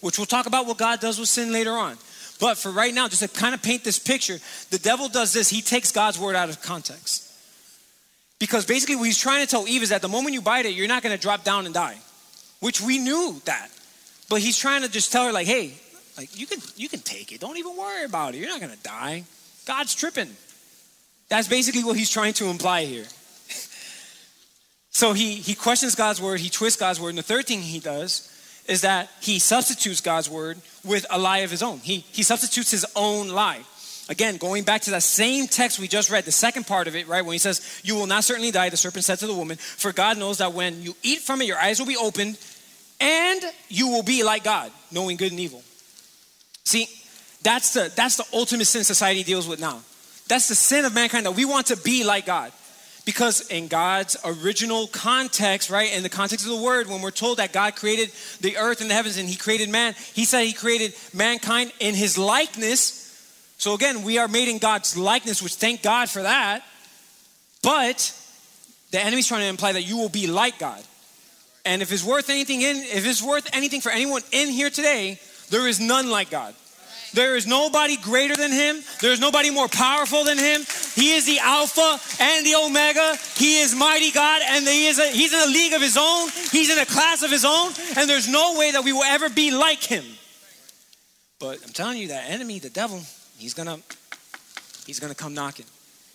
[0.00, 1.96] which we'll talk about what God does with sin later on.
[2.40, 5.48] But for right now, just to kind of paint this picture, the devil does this.
[5.48, 7.23] He takes God's word out of context.
[8.44, 10.74] Because basically, what he's trying to tell Eve is that the moment you bite it,
[10.74, 11.96] you're not going to drop down and die,
[12.60, 13.70] which we knew that.
[14.28, 15.72] But he's trying to just tell her, like, hey,
[16.18, 17.40] like you can you can take it.
[17.40, 18.40] Don't even worry about it.
[18.40, 19.24] You're not going to die.
[19.64, 20.28] God's tripping.
[21.30, 23.04] That's basically what he's trying to imply here.
[24.90, 26.40] so he he questions God's word.
[26.40, 27.08] He twists God's word.
[27.08, 28.30] And the third thing he does
[28.68, 31.78] is that he substitutes God's word with a lie of his own.
[31.78, 33.62] He he substitutes his own lie.
[34.08, 37.08] Again, going back to that same text we just read, the second part of it,
[37.08, 39.56] right, when he says, You will not certainly die, the serpent said to the woman,
[39.56, 42.38] For God knows that when you eat from it, your eyes will be opened,
[43.00, 45.62] and you will be like God, knowing good and evil.
[46.64, 46.86] See,
[47.42, 49.80] that's the, that's the ultimate sin society deals with now.
[50.28, 52.52] That's the sin of mankind that we want to be like God.
[53.06, 57.38] Because in God's original context, right, in the context of the word, when we're told
[57.38, 60.54] that God created the earth and the heavens and he created man, he said he
[60.54, 63.03] created mankind in his likeness
[63.64, 66.62] so again, we are made in God's likeness, which thank God for that.
[67.62, 68.12] But
[68.90, 70.82] the enemy's trying to imply that you will be like God.
[71.64, 75.18] And if it's worth anything in, if it's worth anything for anyone in here today,
[75.48, 76.54] there is none like God.
[77.14, 78.82] There is nobody greater than him.
[79.00, 80.60] There is nobody more powerful than him.
[80.94, 83.16] He is the Alpha and the Omega.
[83.36, 86.28] He is mighty God, and he is a, he's in a league of his own.
[86.52, 89.30] He's in a class of his own, and there's no way that we will ever
[89.30, 90.04] be like him.
[91.40, 93.00] But I'm telling you, that enemy, the devil,
[93.44, 93.76] He's gonna
[94.86, 95.66] he's gonna come knocking.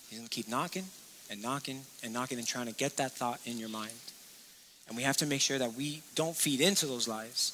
[0.09, 0.85] He's gonna keep knocking
[1.29, 3.93] and knocking and knocking and trying to get that thought in your mind.
[4.87, 7.53] And we have to make sure that we don't feed into those lies.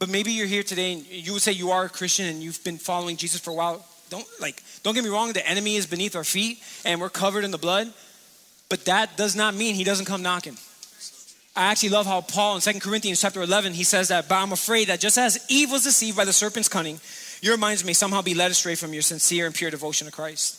[0.00, 2.64] But maybe you're here today and you would say you are a Christian and you've
[2.64, 3.86] been following Jesus for a while.
[4.10, 7.44] don't like don't get me wrong, the enemy is beneath our feet and we're covered
[7.44, 7.86] in the blood,
[8.68, 10.56] but that does not mean he doesn't come knocking.
[11.54, 14.50] I actually love how Paul in 2 Corinthians chapter 11, he says that, but I'm
[14.50, 16.98] afraid that just as Eve was deceived by the serpent's cunning,
[17.42, 20.58] your minds may somehow be led astray from your sincere and pure devotion to Christ.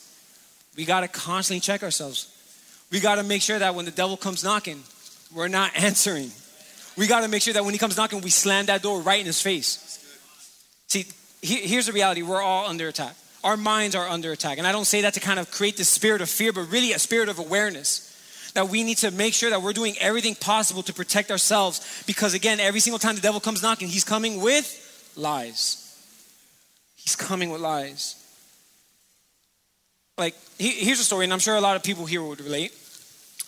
[0.75, 2.29] We got to constantly check ourselves.
[2.91, 4.83] We got to make sure that when the devil comes knocking,
[5.33, 6.31] we're not answering.
[6.95, 9.19] We got to make sure that when he comes knocking, we slam that door right
[9.19, 9.89] in his face.
[10.87, 11.05] See,
[11.41, 13.15] here's the reality we're all under attack.
[13.43, 14.57] Our minds are under attack.
[14.57, 16.93] And I don't say that to kind of create this spirit of fear, but really
[16.93, 18.09] a spirit of awareness
[18.53, 22.33] that we need to make sure that we're doing everything possible to protect ourselves because
[22.33, 25.82] again every single time the devil comes knocking he's coming with lies
[27.03, 28.15] he's coming with lies
[30.17, 32.73] like here's a story and i'm sure a lot of people here would relate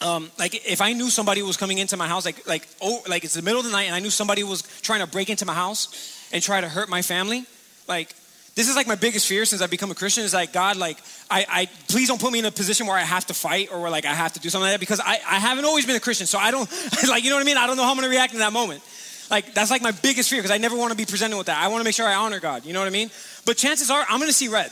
[0.02, 3.24] um, like if i knew somebody was coming into my house like like oh like
[3.24, 5.46] it's the middle of the night and i knew somebody was trying to break into
[5.46, 7.46] my house and try to hurt my family
[7.88, 8.14] like
[8.56, 10.98] this is like my biggest fear since I've become a Christian is like, God, like,
[11.30, 13.82] I, I, please don't put me in a position where I have to fight or
[13.82, 15.98] where like I have to do something like that because I, I haven't always been
[15.98, 16.26] a Christian.
[16.26, 16.70] So I don't,
[17.10, 17.58] like, you know what I mean?
[17.58, 18.82] I don't know how I'm to react in that moment.
[19.30, 21.58] Like, that's like my biggest fear because I never want to be presented with that.
[21.58, 22.66] I want to make sure I honor God.
[22.66, 23.10] You know what I mean?
[23.46, 24.72] But chances are I'm going to see red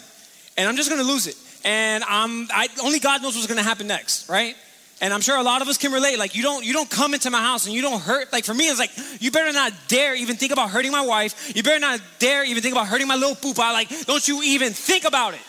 [0.58, 1.36] and I'm just going to lose it.
[1.66, 4.56] And I'm, I, only God knows what's going to happen next, right?
[5.02, 6.18] And I'm sure a lot of us can relate.
[6.18, 8.32] Like you don't you don't come into my house and you don't hurt.
[8.32, 11.54] Like for me, it's like you better not dare even think about hurting my wife.
[11.54, 13.74] You better not dare even think about hurting my little poopa.
[13.74, 15.42] Like don't you even think about it.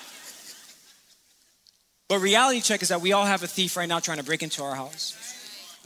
[2.08, 4.42] But reality check is that we all have a thief right now trying to break
[4.42, 5.14] into our house.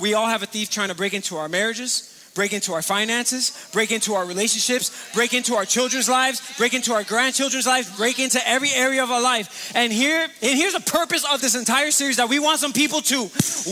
[0.00, 3.68] We all have a thief trying to break into our marriages break into our finances,
[3.72, 8.18] break into our relationships, break into our children's lives, break into our grandchildren's lives, break
[8.18, 9.72] into every area of our life.
[9.74, 13.00] And here, and here's the purpose of this entire series that we want some people
[13.02, 13.28] to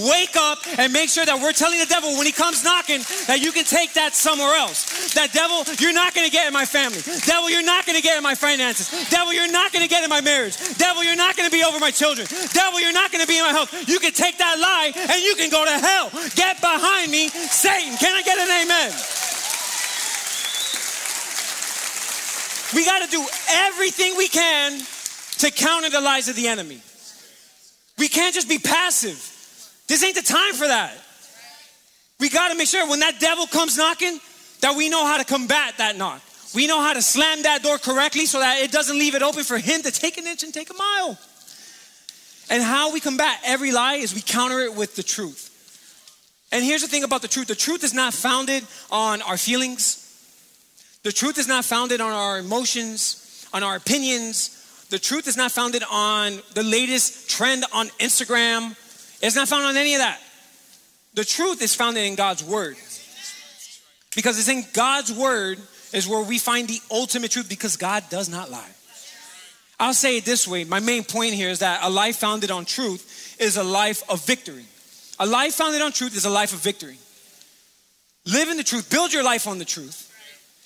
[0.09, 3.41] wake up and make sure that we're telling the devil when he comes knocking that
[3.41, 5.15] you can take that somewhere else.
[5.15, 7.01] That devil, you're not gonna get in my family.
[7.27, 8.91] Devil, you're not gonna get in my finances.
[9.11, 10.57] Devil, you're not gonna get in my marriage.
[10.79, 12.27] Devil, you're not gonna be over my children.
[12.53, 13.71] Devil, you're not gonna be in my health.
[13.89, 16.11] You can take that lie and you can go to hell.
[16.35, 17.97] Get behind me, Satan.
[17.97, 18.93] Can I get an amen.
[22.75, 24.81] We got to do everything we can
[25.39, 26.81] to counter the lies of the enemy.
[27.99, 29.17] We can't just be passive.
[29.87, 30.97] This ain't the time for that.
[32.19, 34.19] We got to make sure when that devil comes knocking
[34.61, 36.21] that we know how to combat that knock.
[36.55, 39.45] We know how to slam that door correctly so that it doesn't leave it open
[39.45, 41.19] for him to take an inch and take a mile.
[42.49, 45.53] And how we combat every lie is we counter it with the truth.
[46.53, 50.03] And here's the thing about the truth the truth is not founded on our feelings,
[51.03, 54.53] the truth is not founded on our emotions, on our opinions.
[54.89, 58.77] The truth is not founded on the latest trend on Instagram.
[59.21, 60.21] It's not found on any of that.
[61.15, 62.77] The truth is founded in God's word.
[64.15, 65.59] Because it's in God's word
[65.93, 68.71] is where we find the ultimate truth because God does not lie.
[69.79, 70.65] I'll say it this way.
[70.65, 74.25] My main point here is that a life founded on truth is a life of
[74.25, 74.65] victory.
[75.19, 76.99] A life founded on truth is a life of victory.
[78.27, 80.13] Live in the truth, build your life on the truth,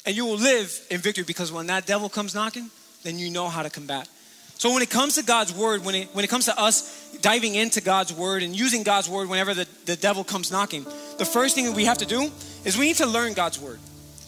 [0.07, 2.71] and you will live in victory because when that devil comes knocking,
[3.05, 4.09] then you know how to combat.
[4.55, 7.55] So when it comes to God's word, when it, when it comes to us diving
[7.55, 10.85] into God's word and using God's word whenever the, the devil comes knocking,
[11.19, 12.31] the first thing that we have to do
[12.65, 13.79] is we need to learn God's word.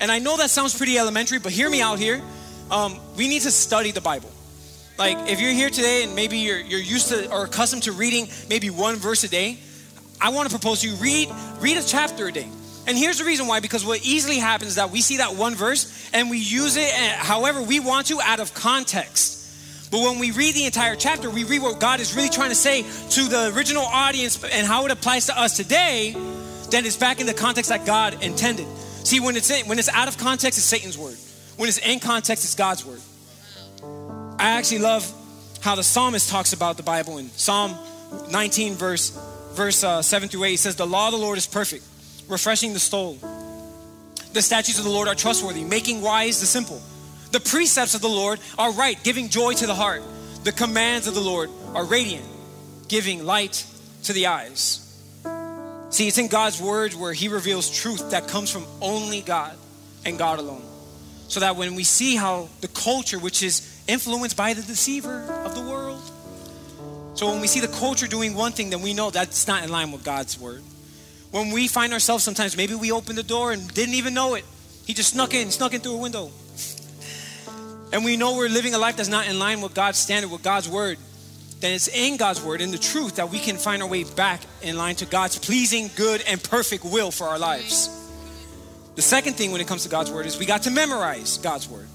[0.00, 2.22] And I know that sounds pretty elementary, but hear me out here.
[2.70, 4.30] Um, we need to study the Bible.
[4.98, 8.28] Like if you're here today and maybe you're, you're used to or accustomed to reading
[8.48, 9.58] maybe one verse a day,
[10.22, 12.48] I want to propose to you read read a chapter a day.
[12.86, 15.54] And here's the reason why because what easily happens is that we see that one
[15.56, 19.90] verse and we use it eh, however we want to out of context.
[19.90, 22.54] But when we read the entire chapter, we read what God is really trying to
[22.54, 26.16] say to the original audience and how it applies to us today,
[26.70, 28.66] then it's back in the context that God intended.
[29.04, 31.16] See, when it's in, when it's out of context, it's Satan's word.
[31.56, 33.00] When it's in context, it's God's word.
[34.38, 35.12] I actually love
[35.60, 37.76] how the psalmist talks about the Bible in Psalm
[38.30, 39.10] 19, verse
[39.52, 41.84] verse uh, 7 through 8, he says, The law of the Lord is perfect,
[42.28, 43.18] refreshing the soul.
[44.32, 46.80] The statutes of the Lord are trustworthy, making wise the simple.
[47.32, 50.02] The precepts of the Lord are right, giving joy to the heart.
[50.44, 52.24] The commands of the Lord are radiant,
[52.88, 53.66] giving light
[54.04, 54.78] to the eyes.
[55.90, 59.54] See, it's in God's word where He reveals truth that comes from only God
[60.04, 60.62] and God alone.
[61.28, 65.54] So that when we see how the culture, which is influenced by the deceiver of
[65.54, 66.02] the world,
[67.14, 69.70] so when we see the culture doing one thing, then we know that's not in
[69.70, 70.62] line with God's word.
[71.30, 74.44] When we find ourselves sometimes, maybe we opened the door and didn't even know it.
[74.86, 76.30] He just snuck in, snuck in through a window.
[77.92, 80.42] And we know we're living a life that's not in line with God's standard, with
[80.42, 80.98] God's word.
[81.60, 84.40] Then it's in God's word, in the truth, that we can find our way back
[84.62, 87.88] in line to God's pleasing, good, and perfect will for our lives.
[88.96, 91.68] The second thing when it comes to God's word is we got to memorize God's
[91.68, 91.86] word.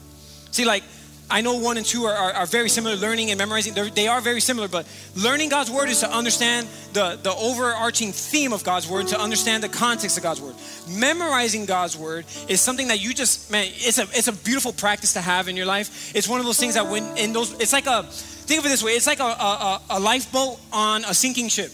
[0.51, 0.84] See, like
[1.29, 3.73] I know one and two are, are, are very similar, learning and memorizing.
[3.73, 8.13] They're, they are very similar, but learning God's word is to understand the, the overarching
[8.13, 10.55] theme of God's word, to understand the context of God's word.
[10.89, 15.13] Memorizing God's word is something that you just, man, it's a, it's a beautiful practice
[15.13, 16.15] to have in your life.
[16.15, 18.69] It's one of those things that when in those, it's like a, think of it
[18.69, 21.71] this way, it's like a, a, a lifeboat on a sinking ship.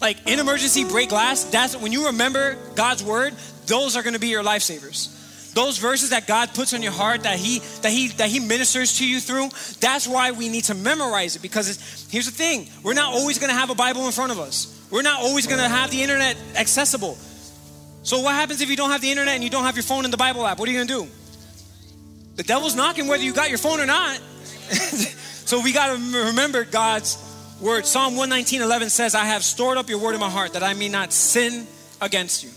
[0.00, 3.34] Like in emergency, break glass, that's when you remember God's word,
[3.66, 5.13] those are gonna be your lifesavers
[5.54, 8.98] those verses that God puts on your heart that he that he that he ministers
[8.98, 9.48] to you through
[9.80, 12.68] that's why we need to memorize it because here's the thing.
[12.82, 14.86] We're not always going to have a bible in front of us.
[14.90, 17.16] We're not always going to have the internet accessible.
[18.02, 20.04] So what happens if you don't have the internet and you don't have your phone
[20.04, 20.58] in the bible app?
[20.58, 21.10] What are you going to do?
[22.36, 24.20] The devil's knocking whether you got your phone or not.
[25.44, 27.18] So we got to remember god's
[27.60, 27.84] word.
[27.84, 30.74] Psalm 119 11 says i have stored up your word in my heart that i
[30.74, 31.66] may not sin
[32.00, 32.50] against you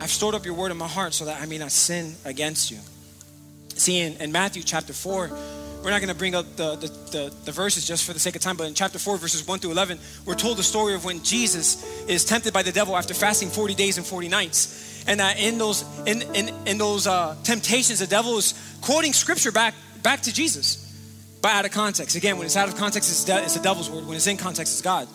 [0.00, 2.70] I've stored up your word in my heart so that I may not sin against
[2.70, 2.78] you.
[3.74, 5.30] See, in, in Matthew chapter 4,
[5.82, 8.34] we're not going to bring up the, the, the, the, verses just for the sake
[8.34, 11.04] of time, but in chapter 4, verses 1 through 11, we're told the story of
[11.04, 15.04] when Jesus is tempted by the devil after fasting 40 days and 40 nights.
[15.06, 19.52] And that in those, in, in, in those uh, temptations, the devil is quoting scripture
[19.52, 20.84] back, back to Jesus,
[21.40, 22.16] but out of context.
[22.16, 24.04] Again, when it's out of context, it's, de- it's the devil's word.
[24.06, 25.08] When it's in context, it's God.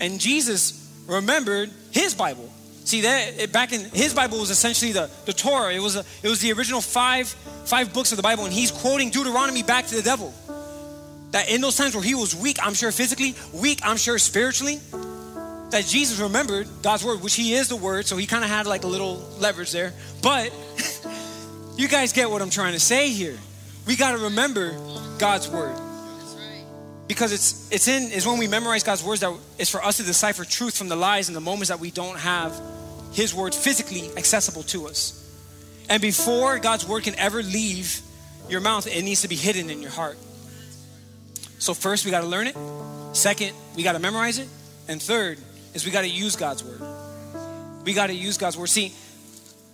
[0.00, 2.50] And Jesus remembered his Bible.
[2.84, 5.72] See that eh, back in his Bible was essentially the, the Torah.
[5.72, 7.28] It was a, it was the original five
[7.64, 10.34] five books of the Bible, and he's quoting Deuteronomy back to the devil.
[11.30, 14.80] That in those times where he was weak, I'm sure physically, weak, I'm sure spiritually,
[15.70, 18.66] that Jesus remembered God's word, which he is the word, so he kind of had
[18.66, 19.92] like a little leverage there.
[20.22, 20.52] But
[21.76, 23.38] you guys get what I'm trying to say here.
[23.86, 24.72] We got to remember
[25.18, 25.76] God's word.
[27.10, 30.04] Because it's it's in is when we memorize God's words that it's for us to
[30.04, 32.54] decipher truth from the lies and the moments that we don't have
[33.12, 35.16] his word physically accessible to us.
[35.88, 38.00] And before God's word can ever leave
[38.48, 40.18] your mouth, it needs to be hidden in your heart.
[41.58, 42.56] So, first, we got to learn it.
[43.12, 44.46] Second, we got to memorize it.
[44.86, 45.40] And third,
[45.74, 46.80] is we got to use God's word.
[47.84, 48.68] We got to use God's word.
[48.68, 48.94] See,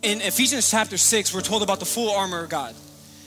[0.01, 2.75] in Ephesians chapter 6, we're told about the full armor of God.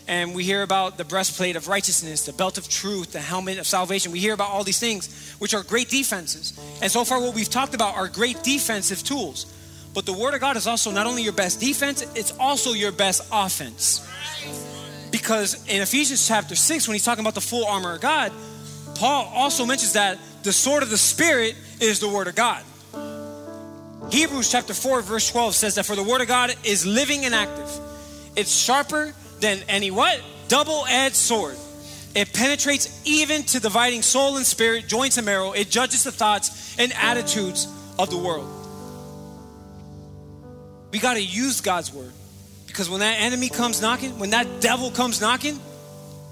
[0.10, 3.68] And we hear about the breastplate of righteousness, the belt of truth, the helmet of
[3.68, 4.12] salvation.
[4.12, 6.60] We hear about all these things, which are great defenses.
[6.82, 9.46] And so far, what we've talked about are great defensive tools.
[9.94, 12.92] But the Word of God is also not only your best defense, it's also your
[12.92, 14.04] best offense.
[15.12, 18.32] Because in Ephesians chapter 6, when he's talking about the full armor of God,
[18.96, 22.64] Paul also mentions that the sword of the Spirit is the Word of God.
[24.10, 27.36] Hebrews chapter 4, verse 12 says that for the Word of God is living and
[27.36, 27.70] active.
[28.36, 30.22] It's sharper than any what?
[30.48, 31.56] Double-edged sword.
[32.16, 35.52] It penetrates even to dividing soul and spirit, joints and marrow.
[35.52, 37.68] It judges the thoughts and attitudes
[38.00, 38.50] of the world.
[40.92, 42.12] We got to use God's word.
[42.66, 45.60] Because when that enemy comes knocking, when that devil comes knocking,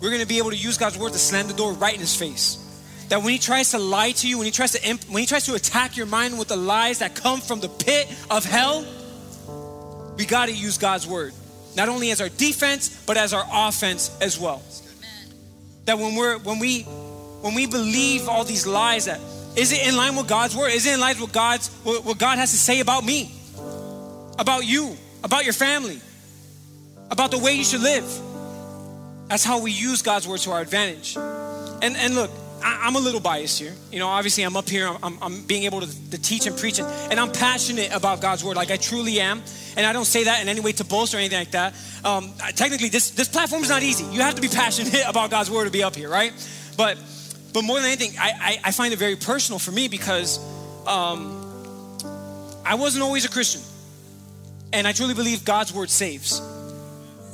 [0.02, 2.00] we're going to be able to use God's word to slam the door right in
[2.00, 2.64] his face.
[3.10, 5.26] That when he tries to lie to you, when he tries to imp- when he
[5.26, 8.86] tries to attack your mind with the lies that come from the pit of hell,
[10.18, 11.34] we got to use God's word.
[11.78, 14.62] Not only as our defense, but as our offense as well.
[15.86, 19.22] That when we're when we when we believe all these lies that
[19.56, 20.74] is it in line with God's word?
[20.74, 23.32] Is it in line with God's what God has to say about me?
[24.40, 26.00] about you, about your family,
[27.10, 28.06] about the way you should live.
[29.28, 31.16] That's how we use God's word to our advantage.
[31.18, 32.32] And, and look,
[32.64, 33.74] I, am a little biased here.
[33.92, 36.80] You know, obviously, I'm up here, I'm, I'm being able to, to teach and preach,
[36.80, 39.44] and, and, I'm passionate about God's word, like I truly am.
[39.76, 41.76] And I don't say that in any way to boast or anything like that.
[42.04, 44.06] Um, technically, this, this platform is not easy.
[44.06, 46.34] You have to be passionate about God's word to be up here, right?
[46.78, 46.98] But,
[47.54, 50.40] but more than anything, I, I, I find it very personal for me because
[50.88, 51.44] um,
[52.66, 53.62] I wasn't always a Christian.
[54.74, 56.42] And I truly believe God's word saves.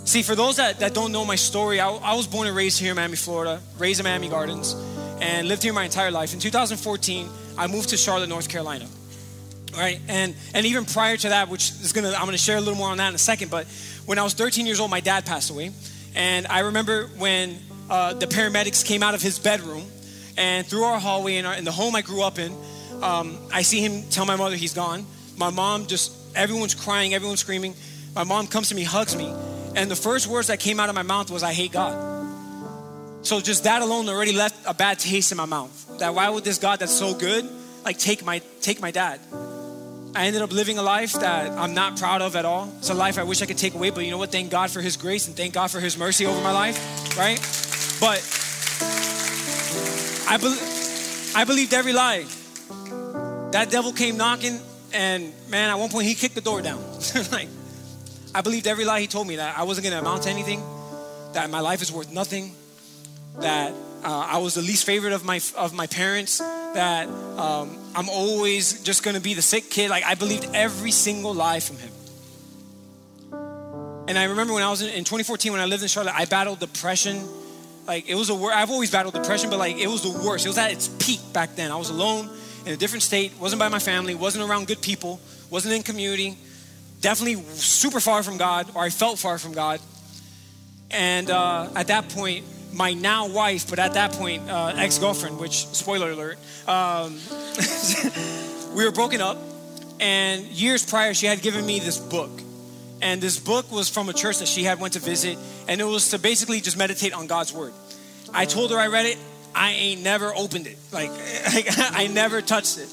[0.05, 2.79] See, for those that, that don't know my story, I, I was born and raised
[2.79, 4.75] here in Miami, Florida, raised in Miami Gardens,
[5.23, 6.33] and lived here my entire life.
[6.33, 8.87] In 2014, I moved to Charlotte, North Carolina.
[9.75, 12.75] Right, and and even prior to that, which is gonna, I'm gonna share a little
[12.75, 13.49] more on that in a second.
[13.49, 13.65] But
[14.05, 15.71] when I was 13 years old, my dad passed away,
[16.13, 17.57] and I remember when
[17.89, 19.83] uh, the paramedics came out of his bedroom,
[20.37, 22.55] and through our hallway in, our, in the home I grew up in,
[23.01, 25.07] um, I see him tell my mother he's gone.
[25.37, 27.75] My mom just Everyone's crying, everyone's screaming.
[28.15, 29.31] My mom comes to me, hugs me,
[29.75, 32.22] and the first words that came out of my mouth was, I hate God.
[33.23, 35.99] So just that alone already left a bad taste in my mouth.
[35.99, 37.49] That why would this God that's so good,
[37.85, 39.19] like take my take my dad?
[40.15, 42.71] I ended up living a life that I'm not proud of at all.
[42.77, 44.31] It's a life I wish I could take away, but you know what?
[44.31, 46.77] Thank God for His grace and thank God for His mercy over my life,
[47.17, 47.39] right?
[47.99, 48.21] But
[50.29, 52.25] I, be- I believed every lie.
[53.53, 54.59] That devil came knocking
[54.93, 56.83] and man, at one point he kicked the door down.
[57.31, 57.47] like,
[58.35, 60.61] I believed every lie he told me that I wasn't gonna amount to anything,
[61.33, 62.53] that my life is worth nothing,
[63.39, 63.73] that
[64.03, 68.83] uh, I was the least favorite of my of my parents, that um, I'm always
[68.83, 69.89] just going to be the sick kid.
[69.89, 71.89] Like I believed every single lie from him.
[74.05, 76.25] And I remember when I was in, in 2014 when I lived in Charlotte, I
[76.25, 77.23] battled depression.
[77.87, 78.51] Like it was a word.
[78.53, 80.45] I've always battled depression, but like it was the worst.
[80.45, 81.71] It was at its peak back then.
[81.71, 82.29] I was alone
[82.65, 85.19] in a different state, wasn't by my family, wasn't around good people,
[85.49, 86.37] wasn't in community,
[87.01, 89.79] definitely super far from God, or I felt far from God.
[90.91, 95.39] And uh, at that point, my now wife, but at that point, uh, ex girlfriend,
[95.39, 97.19] which, spoiler alert, um,
[98.75, 99.37] we were broken up.
[99.99, 102.31] And years prior, she had given me this book.
[103.01, 105.37] And this book was from a church that she had went to visit.
[105.67, 107.73] And it was to basically just meditate on God's word.
[108.33, 109.17] I told her I read it.
[109.55, 110.77] I ain't never opened it.
[110.91, 111.11] Like,
[111.77, 112.89] I never touched it.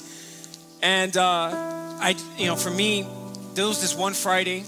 [0.81, 3.07] And uh, I, you know, for me,
[3.53, 4.63] there was this one Friday,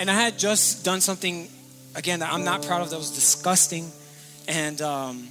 [0.00, 1.48] and I had just done something
[1.98, 2.90] again I'm not proud of.
[2.90, 3.90] That was disgusting,
[4.46, 5.28] and um,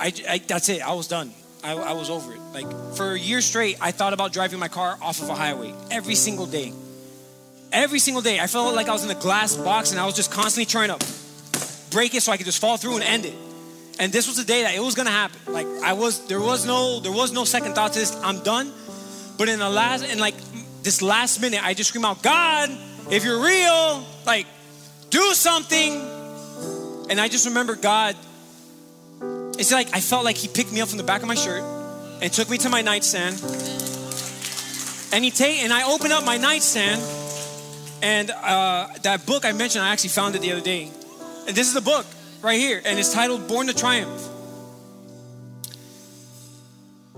[0.00, 0.82] I, I, that's it.
[0.82, 1.32] I was done.
[1.62, 2.40] I, I was over it.
[2.52, 5.72] Like for a year straight, I thought about driving my car off of a highway
[5.90, 6.72] every single day.
[7.72, 10.16] Every single day, I felt like I was in a glass box, and I was
[10.16, 11.06] just constantly trying to
[11.90, 13.34] break it so I could just fall through and end it.
[14.00, 15.52] And this was the day that it was gonna happen.
[15.52, 18.16] Like I was, there was no, there was no second thought to this.
[18.22, 18.72] I'm done.
[19.36, 20.34] But in the last, in like
[20.82, 22.70] this last minute, I just scream out, God,
[23.10, 24.46] if you're real, like
[25.14, 25.92] do something.
[27.08, 28.16] And I just remember God,
[29.56, 31.62] it's like I felt like He picked me up from the back of my shirt
[32.20, 33.40] and took me to my nightstand.
[35.12, 37.00] And He take and I opened up my nightstand,
[38.02, 40.90] and uh, that book I mentioned, I actually found it the other day.
[41.46, 42.06] And this is the book
[42.42, 44.28] right here, and it's titled Born to Triumph.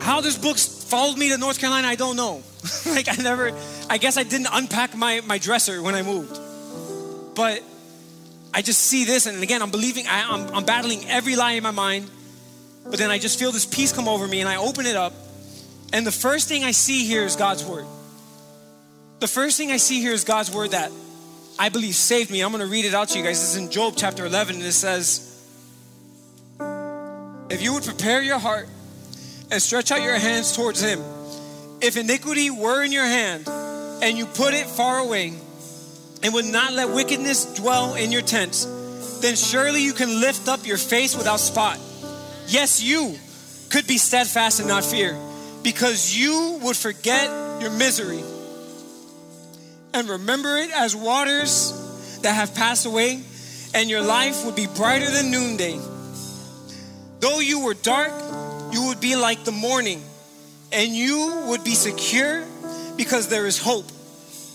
[0.01, 2.43] How this book followed me to North Carolina, I don't know.
[2.87, 3.57] like I never,
[3.89, 6.39] I guess I didn't unpack my, my dresser when I moved.
[7.35, 7.63] But
[8.55, 11.63] I just see this, and again, I'm believing, I, I'm, I'm battling every lie in
[11.63, 12.11] my mind.
[12.89, 15.13] But then I just feel this peace come over me, and I open it up,
[15.93, 17.87] and the first thing I see here is God's word.
[19.19, 20.93] The first thing I see here is God's word that
[21.59, 22.43] I believe saved me.
[22.43, 23.41] I'm going to read it out to you guys.
[23.41, 25.33] This is in Job chapter 11, and it says,
[27.51, 28.69] If you would prepare your heart
[29.51, 31.03] and stretch out your hands towards Him,
[31.81, 35.33] if iniquity were in your hand and you put it far away,
[36.27, 38.65] and would not let wickedness dwell in your tents,
[39.21, 41.79] then surely you can lift up your face without spot.
[42.49, 43.17] Yes, you
[43.71, 45.17] could be steadfast and not fear,
[45.63, 47.31] because you would forget
[47.63, 48.25] your misery
[49.95, 53.21] and remember it as waters that have passed away,
[53.73, 55.79] and your life would be brighter than noonday.
[57.21, 58.13] Though you were dark,
[58.73, 60.03] you would be like the morning,
[60.73, 62.45] and you would be secure
[62.97, 63.93] because there is hope.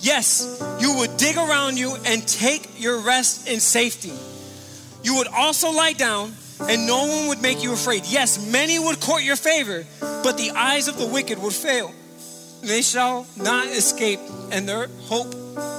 [0.02, 4.14] Yes, you would dig around you and take your rest in safety.
[5.04, 8.06] You would also lie down, and no one would make you afraid.
[8.08, 11.94] Yes, many would court your favor, but the eyes of the wicked would fail.
[12.64, 14.20] They shall not escape,
[14.52, 15.36] and their hope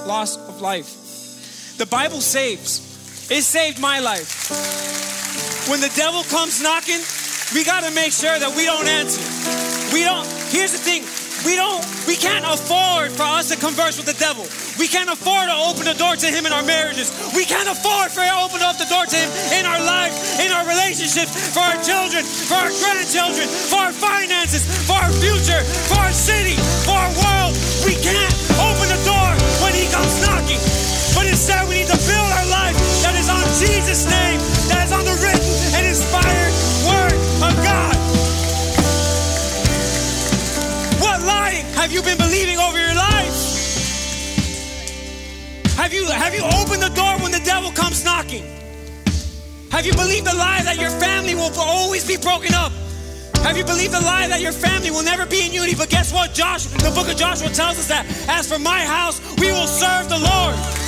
[0.07, 1.77] loss of life.
[1.77, 3.29] The Bible saves.
[3.29, 4.49] It saved my life.
[5.69, 6.99] When the devil comes knocking,
[7.53, 9.21] we got to make sure that we don't answer.
[9.93, 11.03] We don't, here's the thing
[11.45, 14.47] we don't, we can't afford for us to converse with the devil.
[14.79, 17.11] We can't afford to open the door to him in our marriages.
[17.35, 19.29] We can't afford for him to open up the door to him
[19.59, 24.63] in our lives, in our relationships, for our children, for our grandchildren, for our finances,
[24.87, 26.55] for our future, for our city,
[26.87, 27.53] for our world.
[27.83, 29.29] We can't open the door
[29.63, 30.59] when he comes knocking.
[31.13, 34.39] But instead, we need to build our life that is on Jesus' name,
[34.71, 35.17] that is on the
[41.75, 43.53] have you been believing over your life?
[45.77, 48.45] Have you have you opened the door when the devil comes knocking?
[49.71, 52.71] Have you believed the lie that your family will always be broken up?
[53.43, 55.75] Have you believed the lie that your family will never be in unity?
[55.75, 56.33] But guess what?
[56.33, 60.07] Josh, the book of Joshua tells us that as for my house, we will serve
[60.09, 60.82] the Lord.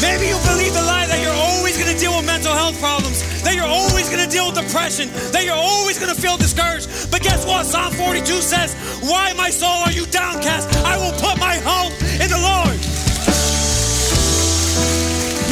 [0.00, 3.20] Maybe you believe the lie that you're always going to deal with mental health problems,
[3.44, 6.88] that you're always going to deal with depression, that you're always going to feel discouraged.
[7.10, 7.66] But guess what?
[7.66, 8.72] Psalm 42 says,
[9.04, 10.72] Why, my soul, are you downcast?
[10.88, 12.80] I will put my hope in the Lord.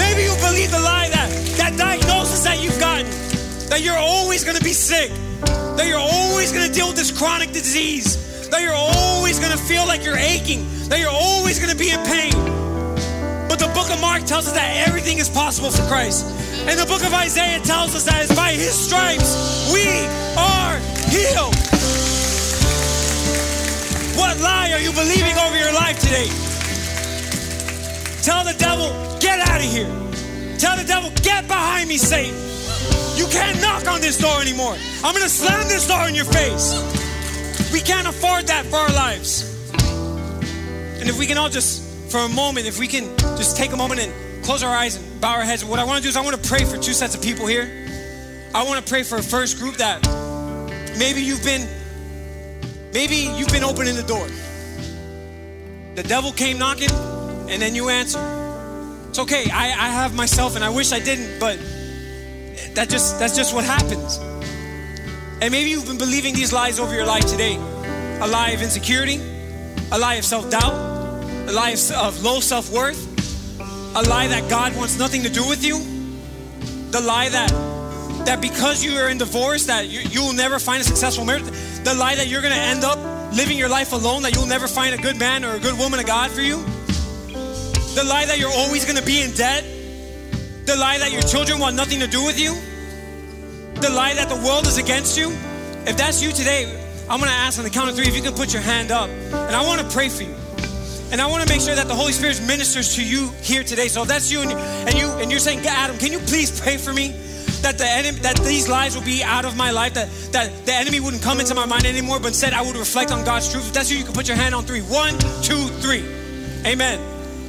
[0.01, 1.29] Maybe you believe the lie that
[1.61, 3.05] that diagnosis that you've gotten,
[3.69, 5.13] that you're always going to be sick,
[5.77, 9.59] that you're always going to deal with this chronic disease, that you're always going to
[9.59, 12.78] feel like you're aching, that you're always going to be in pain.
[13.79, 16.26] Book of Mark tells us that everything is possible for Christ.
[16.66, 19.87] And the book of Isaiah tells us that it's by his stripes we
[20.35, 20.74] are
[21.14, 21.55] healed.
[24.18, 26.26] What lie are you believing over your life today?
[28.26, 29.87] Tell the devil, get out of here.
[30.59, 32.35] Tell the devil, get behind me, Satan.
[33.14, 34.74] You can't knock on this door anymore.
[35.05, 36.74] I'm gonna slam this door in your face.
[37.72, 39.47] We can't afford that for our lives.
[40.99, 43.76] And if we can all just, for a moment, if we can just take a
[43.76, 46.20] moment and close our eyes and bow our heads, what I wanna do is I
[46.20, 47.86] wanna pray for two sets of people here.
[48.55, 50.03] I wanna pray for a first group that
[50.99, 51.66] maybe you've been,
[52.93, 54.26] maybe you've been opening the door.
[55.95, 56.91] The devil came knocking
[57.49, 58.18] and then you answer.
[59.09, 61.59] It's okay, I, I have myself and I wish I didn't, but
[62.74, 64.18] that just that's just what happens.
[65.41, 67.57] And maybe you've been believing these lies over your life today.
[68.20, 69.20] A lie of insecurity,
[69.93, 70.74] a lie of self-doubt,
[71.49, 73.08] a lie of, of low self-worth,
[73.95, 75.78] a lie that God wants nothing to do with you,
[76.91, 77.51] the lie that
[78.26, 81.45] that because you are in divorce that you, you will never find a successful marriage,
[81.84, 82.99] the lie that you're gonna end up
[83.34, 85.99] living your life alone, that you'll never find a good man or a good woman
[85.99, 86.62] of God for you,
[87.95, 89.64] the lie that you're always gonna be in debt,
[90.66, 92.55] the lie that your children want nothing to do with you,
[93.80, 95.30] the lie that the world is against you.
[95.86, 96.66] If that's you today,
[97.09, 99.09] I'm gonna ask on the count of three if you can put your hand up.
[99.09, 100.34] And I wanna pray for you.
[101.11, 103.89] And I wanna make sure that the Holy Spirit ministers to you here today.
[103.89, 106.61] So if that's you and, you and you and you're saying, Adam, can you please
[106.61, 107.15] pray for me?
[107.63, 110.75] That the enemy, that these lies will be out of my life, that, that the
[110.75, 113.67] enemy wouldn't come into my mind anymore, but instead I would reflect on God's truth.
[113.67, 114.81] If that's you, you can put your hand on three.
[114.81, 116.05] One, two, three.
[116.65, 117.01] Amen.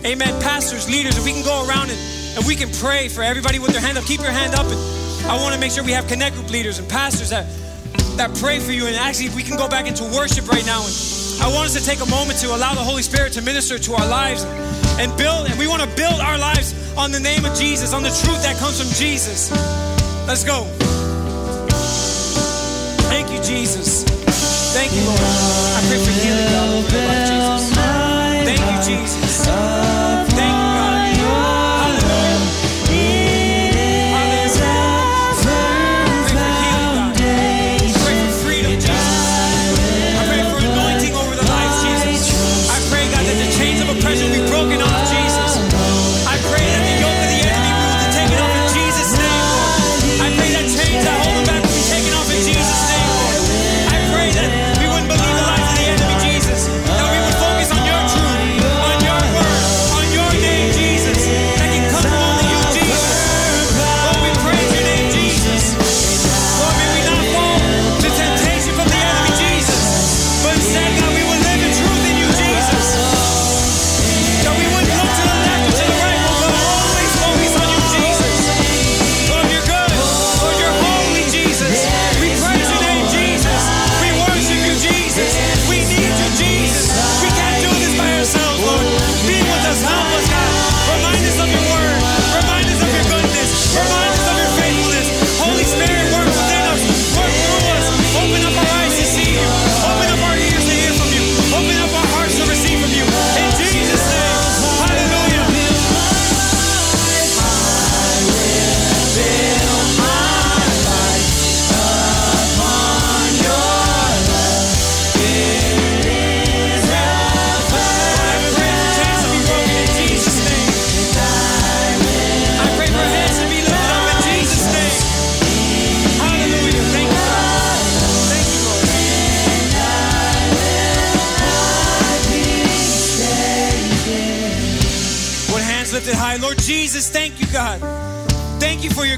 [0.05, 0.41] Amen.
[0.41, 1.99] Pastors, leaders, if we can go around and,
[2.37, 4.05] and we can pray for everybody with their hand up.
[4.05, 4.65] Keep your hand up.
[4.65, 7.45] And I want to make sure we have connect group leaders and pastors that,
[8.15, 8.87] that pray for you.
[8.87, 10.79] And actually, we can go back into worship right now.
[10.79, 13.79] And I want us to take a moment to allow the Holy Spirit to minister
[13.79, 14.43] to our lives
[14.99, 15.47] and build.
[15.49, 18.43] And we want to build our lives on the name of Jesus, on the truth
[18.43, 19.51] that comes from Jesus.
[20.27, 20.65] Let's go.
[23.09, 24.03] Thank you, Jesus.
[24.73, 25.19] Thank you, Lord.
[25.19, 26.79] I pray for healing, God.
[28.45, 29.78] Thank you, Jesus.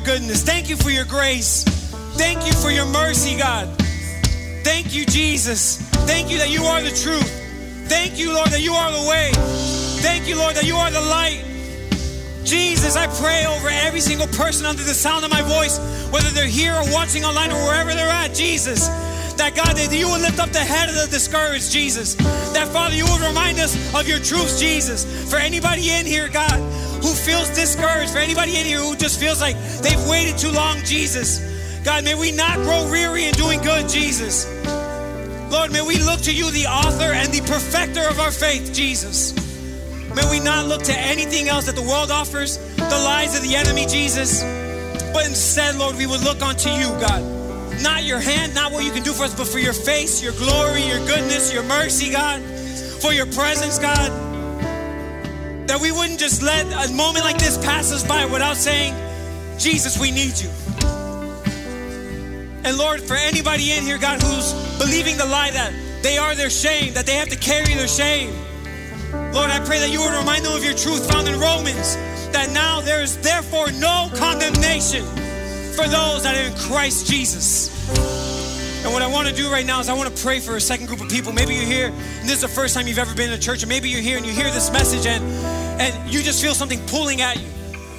[0.04, 0.44] Goodness.
[0.44, 1.64] Thank you for your grace.
[2.18, 3.68] Thank you for your mercy, God.
[4.64, 5.78] Thank you, Jesus.
[6.06, 7.30] Thank you that you are the truth.
[7.88, 9.32] Thank you, Lord, that you are the way.
[10.02, 11.44] Thank you, Lord, that you are the light.
[12.44, 15.78] Jesus, I pray over every single person under the sound of my voice,
[16.12, 18.88] whether they're here or watching online or wherever they're at, Jesus.
[19.38, 22.16] That God, that you will lift up the head of the discouraged, Jesus.
[22.54, 25.06] That Father, you will remind us of your truths, Jesus.
[25.30, 26.60] For anybody in here, God,
[27.02, 30.78] who feels discouraged, for anybody in here who just feels like they've waited too long,
[30.86, 31.40] Jesus.
[31.84, 34.46] God, may we not grow weary in doing good, Jesus.
[35.52, 39.34] Lord, may we look to you, the author and the perfecter of our faith, Jesus.
[40.16, 43.56] May we not look to anything else that the world offers, the lies of the
[43.56, 44.44] enemy, Jesus.
[45.12, 47.22] But instead, Lord, we would look unto you, God.
[47.82, 50.34] Not your hand, not what you can do for us, but for your face, your
[50.34, 52.42] glory, your goodness, your mercy, God.
[53.02, 54.31] For your presence, God.
[55.72, 58.94] That we wouldn't just let a moment like this pass us by without saying,
[59.58, 60.50] Jesus, we need you.
[62.66, 65.72] And Lord, for anybody in here, God, who's believing the lie that
[66.04, 68.34] they are their shame, that they have to carry their shame.
[69.32, 71.96] Lord, I pray that you would remind them of your truth found in Romans,
[72.34, 75.06] that now there is therefore no condemnation
[75.72, 77.72] for those that are in Christ Jesus.
[78.84, 80.62] And what I want to do right now is I want to pray for a
[80.62, 81.32] second group of people.
[81.32, 83.64] Maybe you're here and this is the first time you've ever been in a church,
[83.64, 86.80] or maybe you're here and you hear this message and and you just feel something
[86.88, 87.48] pulling at you.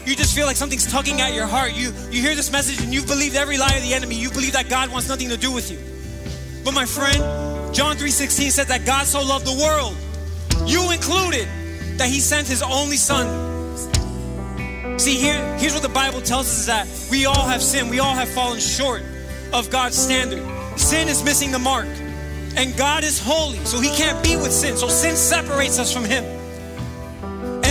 [0.05, 1.75] You just feel like something's tugging at your heart.
[1.75, 4.17] You you hear this message and you've believed every lie of the enemy.
[4.17, 5.79] You believe that God wants nothing to do with you.
[6.65, 9.97] But my friend, John 3:16 said that God so loved the world,
[10.69, 11.49] you included,
[11.99, 13.27] that he sent his only son.
[14.99, 17.91] See, here, here's what the Bible tells us is that we all have sinned.
[17.91, 19.03] We all have fallen short
[19.53, 20.43] of God's standard.
[20.79, 21.87] Sin is missing the mark.
[22.55, 24.77] And God is holy, so he can't be with sin.
[24.77, 26.25] So sin separates us from him.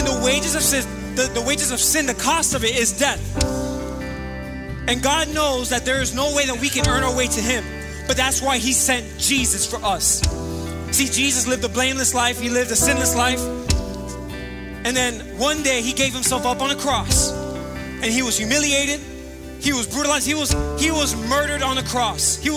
[0.01, 2.97] And the wages of sin, the, the wages of sin, the cost of it is
[2.97, 3.21] death.
[4.87, 7.39] And God knows that there is no way that we can earn our way to
[7.39, 7.63] him.
[8.07, 10.21] But that's why he sent Jesus for us.
[10.89, 13.39] See, Jesus lived a blameless life, he lived a sinless life.
[14.83, 17.31] And then one day he gave himself up on a cross.
[17.31, 19.01] And he was humiliated,
[19.59, 22.37] he was brutalized, he was he was murdered on the cross.
[22.37, 22.49] He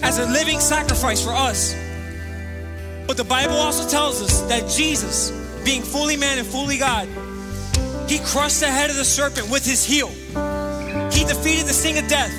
[0.00, 1.74] as a living sacrifice for us.
[3.08, 5.32] But the Bible also tells us that Jesus,
[5.64, 7.08] being fully man and fully God,
[8.08, 10.08] he crushed the head of the serpent with his heel.
[11.10, 12.32] He defeated the sting of death.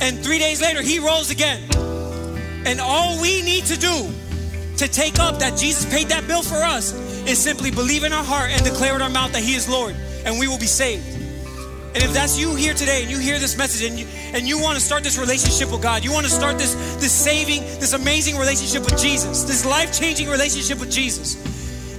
[0.00, 1.60] And three days later, he rose again.
[2.66, 4.10] And all we need to do
[4.76, 6.92] to take up that Jesus paid that bill for us
[7.26, 9.96] is simply believe in our heart and declare in our mouth that He is Lord,
[10.24, 11.04] and we will be saved.
[11.94, 14.60] And if that's you here today and you hear this message and you, and you
[14.60, 17.92] want to start this relationship with God, you want to start this, this saving, this
[17.92, 21.34] amazing relationship with Jesus, this life changing relationship with Jesus.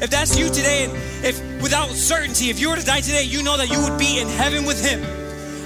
[0.01, 0.93] If that's you today, and
[1.25, 4.19] if without certainty, if you were to die today, you know that you would be
[4.19, 5.03] in heaven with Him,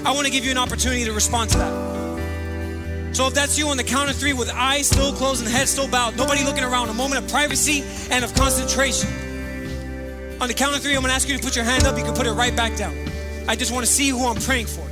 [0.04, 3.14] I want to give you an opportunity to respond to that.
[3.14, 5.68] So if that's you on the count of three with eyes still closed and head
[5.68, 9.08] still bowed, nobody looking around, a moment of privacy and of concentration.
[10.40, 11.96] On the count of three, I'm gonna ask you to put your hand up.
[11.96, 12.92] You can put it right back down.
[13.46, 14.84] I just wanna see who I'm praying for.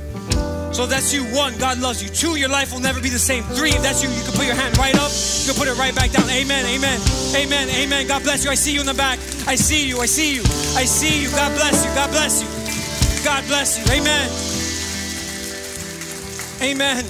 [0.73, 2.09] So that's you, one, God loves you.
[2.09, 3.43] Two, your life will never be the same.
[3.43, 5.11] Three, if that's you, you can put your hand right up.
[5.13, 6.27] You can put it right back down.
[6.27, 6.99] Amen, amen,
[7.35, 8.07] amen, amen.
[8.07, 8.49] God bless you.
[8.49, 9.19] I see you in the back.
[9.45, 10.41] I see you, I see you,
[10.75, 11.29] I see you.
[11.29, 13.23] God bless you, God bless you.
[13.23, 13.85] God bless you.
[13.93, 14.29] Amen.
[16.61, 17.05] Amen.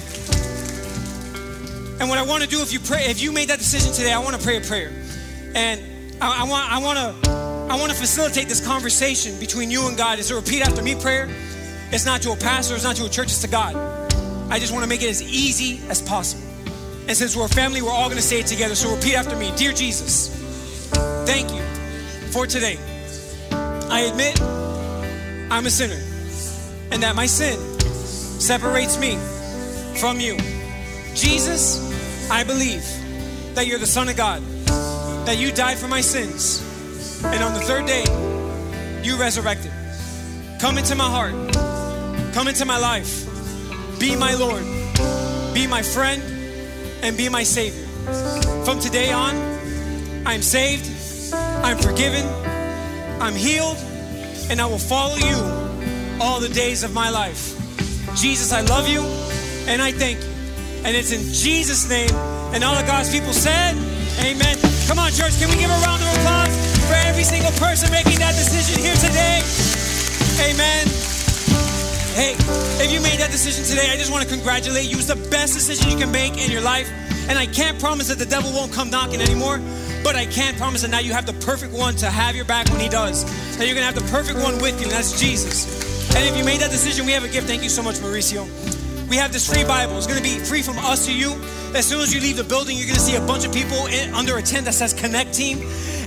[2.00, 4.12] And what I want to do, if you pray, if you made that decision today,
[4.12, 4.92] I want to pray a prayer,
[5.54, 5.80] and
[6.20, 7.30] I, I want, I want to,
[7.72, 10.18] I want to facilitate this conversation between you and God.
[10.18, 11.30] It's a repeat after me prayer.
[11.94, 13.76] It's not to a pastor, it's not to a church, it's to God.
[14.50, 16.42] I just want to make it as easy as possible.
[17.06, 18.74] And since we're a family, we're all going to say it together.
[18.74, 20.28] So repeat after me, dear Jesus,
[21.24, 21.62] thank you
[22.32, 22.78] for today.
[23.52, 24.42] I admit
[25.52, 26.02] I'm a sinner,
[26.90, 29.14] and that my sin separates me
[30.00, 30.36] from you.
[31.14, 32.82] Jesus, I believe
[33.54, 34.42] that you're the Son of God,
[35.26, 36.60] that you died for my sins,
[37.24, 38.02] and on the third day,
[39.04, 39.70] you resurrected.
[40.60, 41.34] Come into my heart,
[42.34, 43.24] come into my life,
[44.00, 44.64] be my Lord,
[45.54, 46.20] be my friend,
[47.00, 47.86] and be my Savior.
[48.64, 49.36] From today on,
[50.26, 50.84] I'm saved,
[51.32, 52.26] I'm forgiven,
[53.22, 53.76] I'm healed,
[54.50, 55.36] and I will follow you
[56.20, 57.54] all the days of my life.
[58.16, 59.02] Jesus, I love you,
[59.70, 60.30] and I thank you.
[60.84, 62.10] And it's in Jesus' name.
[62.52, 63.76] And all of God's people said,
[64.26, 64.58] Amen.
[64.88, 66.50] Come on, church, can we give a round of applause
[66.88, 69.38] for every single person making that decision here today?
[70.50, 71.03] Amen.
[72.14, 72.36] Hey,
[72.78, 74.96] if you made that decision today, I just want to congratulate you.
[74.96, 76.88] It's the best decision you can make in your life.
[77.28, 79.58] And I can't promise that the devil won't come knocking anymore,
[80.04, 82.70] but I can promise that now you have the perfect one to have your back
[82.70, 83.24] when he does.
[83.58, 85.66] That you're going to have the perfect one with you, and that's Jesus.
[86.14, 87.48] And if you made that decision, we have a gift.
[87.48, 88.46] Thank you so much, Mauricio
[89.08, 89.96] we have this free Bible.
[89.96, 91.32] It's going to be free from us to you.
[91.74, 93.86] As soon as you leave the building, you're going to see a bunch of people
[93.86, 95.58] in, under a tent that says Connect Team,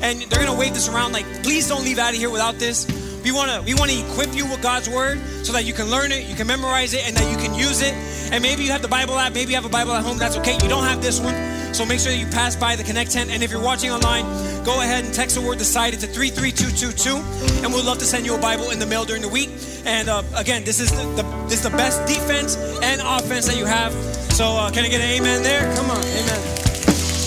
[0.02, 2.56] and they're going to wave this around like, please don't leave out of here without
[2.56, 2.86] this.
[3.28, 5.92] We want to we want to equip you with God's word so that you can
[5.92, 7.94] learn it, you can memorize it, and that you can use it.
[8.32, 10.18] And maybe you have the Bible app, maybe you have a Bible at home.
[10.18, 10.54] That's okay.
[10.54, 11.36] You don't have this one,
[11.74, 13.30] so make sure you pass by the Connect tent.
[13.30, 14.24] And if you're watching online,
[14.64, 18.34] go ahead and text the word decided to 33222, and we'd love to send you
[18.34, 19.50] a Bible in the mail during the week.
[19.84, 23.58] And uh, again, this is the, the, this is the best defense and offense that
[23.58, 23.92] you have.
[24.40, 25.68] So uh, can I get an amen there?
[25.76, 26.42] Come on, amen.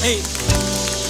[0.01, 0.17] Hey,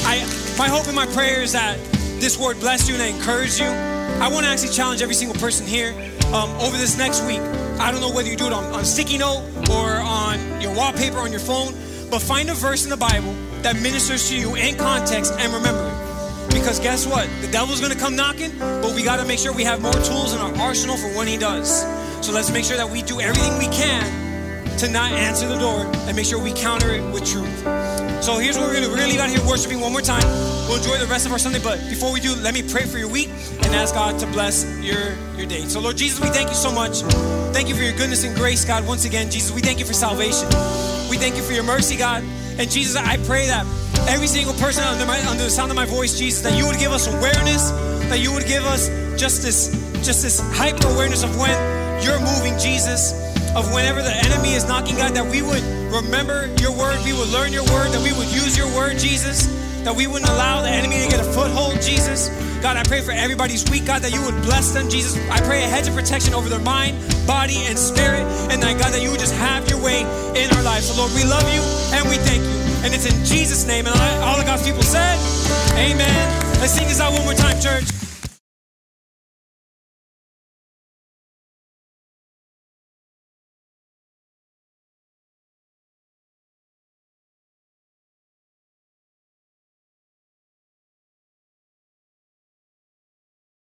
[0.02, 0.26] I
[0.58, 1.78] my hope and my prayer is that
[2.18, 3.99] this word bless you and encourage you.
[4.20, 5.94] I want to actually challenge every single person here
[6.34, 7.40] um, over this next week.
[7.80, 11.16] I don't know whether you do it on, on sticky note or on your wallpaper
[11.16, 11.72] on your phone,
[12.10, 15.88] but find a verse in the Bible that ministers to you in context and remember
[15.88, 16.52] it.
[16.52, 17.30] Because guess what?
[17.40, 20.40] The devil's gonna come knocking, but we gotta make sure we have more tools in
[20.40, 21.80] our arsenal for when he does.
[22.20, 25.90] So let's make sure that we do everything we can to not answer the door
[26.06, 27.64] and make sure we counter it with truth.
[28.20, 28.90] So here's what we're gonna do.
[28.90, 30.22] We're gonna leave out here worshiping one more time.
[30.68, 32.98] We'll enjoy the rest of our Sunday, but before we do, let me pray for
[32.98, 33.28] your week
[33.64, 35.62] and ask God to bless your, your day.
[35.64, 37.00] So Lord Jesus, we thank you so much.
[37.56, 38.86] Thank you for your goodness and grace, God.
[38.86, 40.48] Once again, Jesus, we thank you for salvation.
[41.08, 42.22] We thank you for your mercy, God.
[42.58, 43.64] And Jesus, I pray that
[44.06, 46.78] every single person under, my, under the sound of my voice, Jesus, that you would
[46.78, 47.70] give us awareness,
[48.12, 49.72] that you would give us just this,
[50.04, 51.56] just this hyper awareness of when
[52.04, 53.12] you're moving, Jesus,
[53.56, 57.28] of whenever the enemy is knocking, God, that we would remember your word, we would
[57.28, 59.46] learn your word, that we would use your word, Jesus,
[59.82, 62.28] that we wouldn't allow the enemy to get a foothold, Jesus.
[62.62, 65.16] God, I pray for everybody's week, God, that you would bless them, Jesus.
[65.30, 66.94] I pray a hedge of protection over their mind,
[67.26, 68.22] body, and spirit,
[68.52, 70.02] and that, God, that you would just have your way
[70.36, 70.86] in our lives.
[70.86, 71.62] So, Lord, we love you
[71.96, 72.60] and we thank you.
[72.84, 73.86] And it's in Jesus' name.
[73.86, 75.18] And all of God's people said,
[75.74, 76.60] Amen.
[76.60, 77.88] Let's sing this out one more time, church.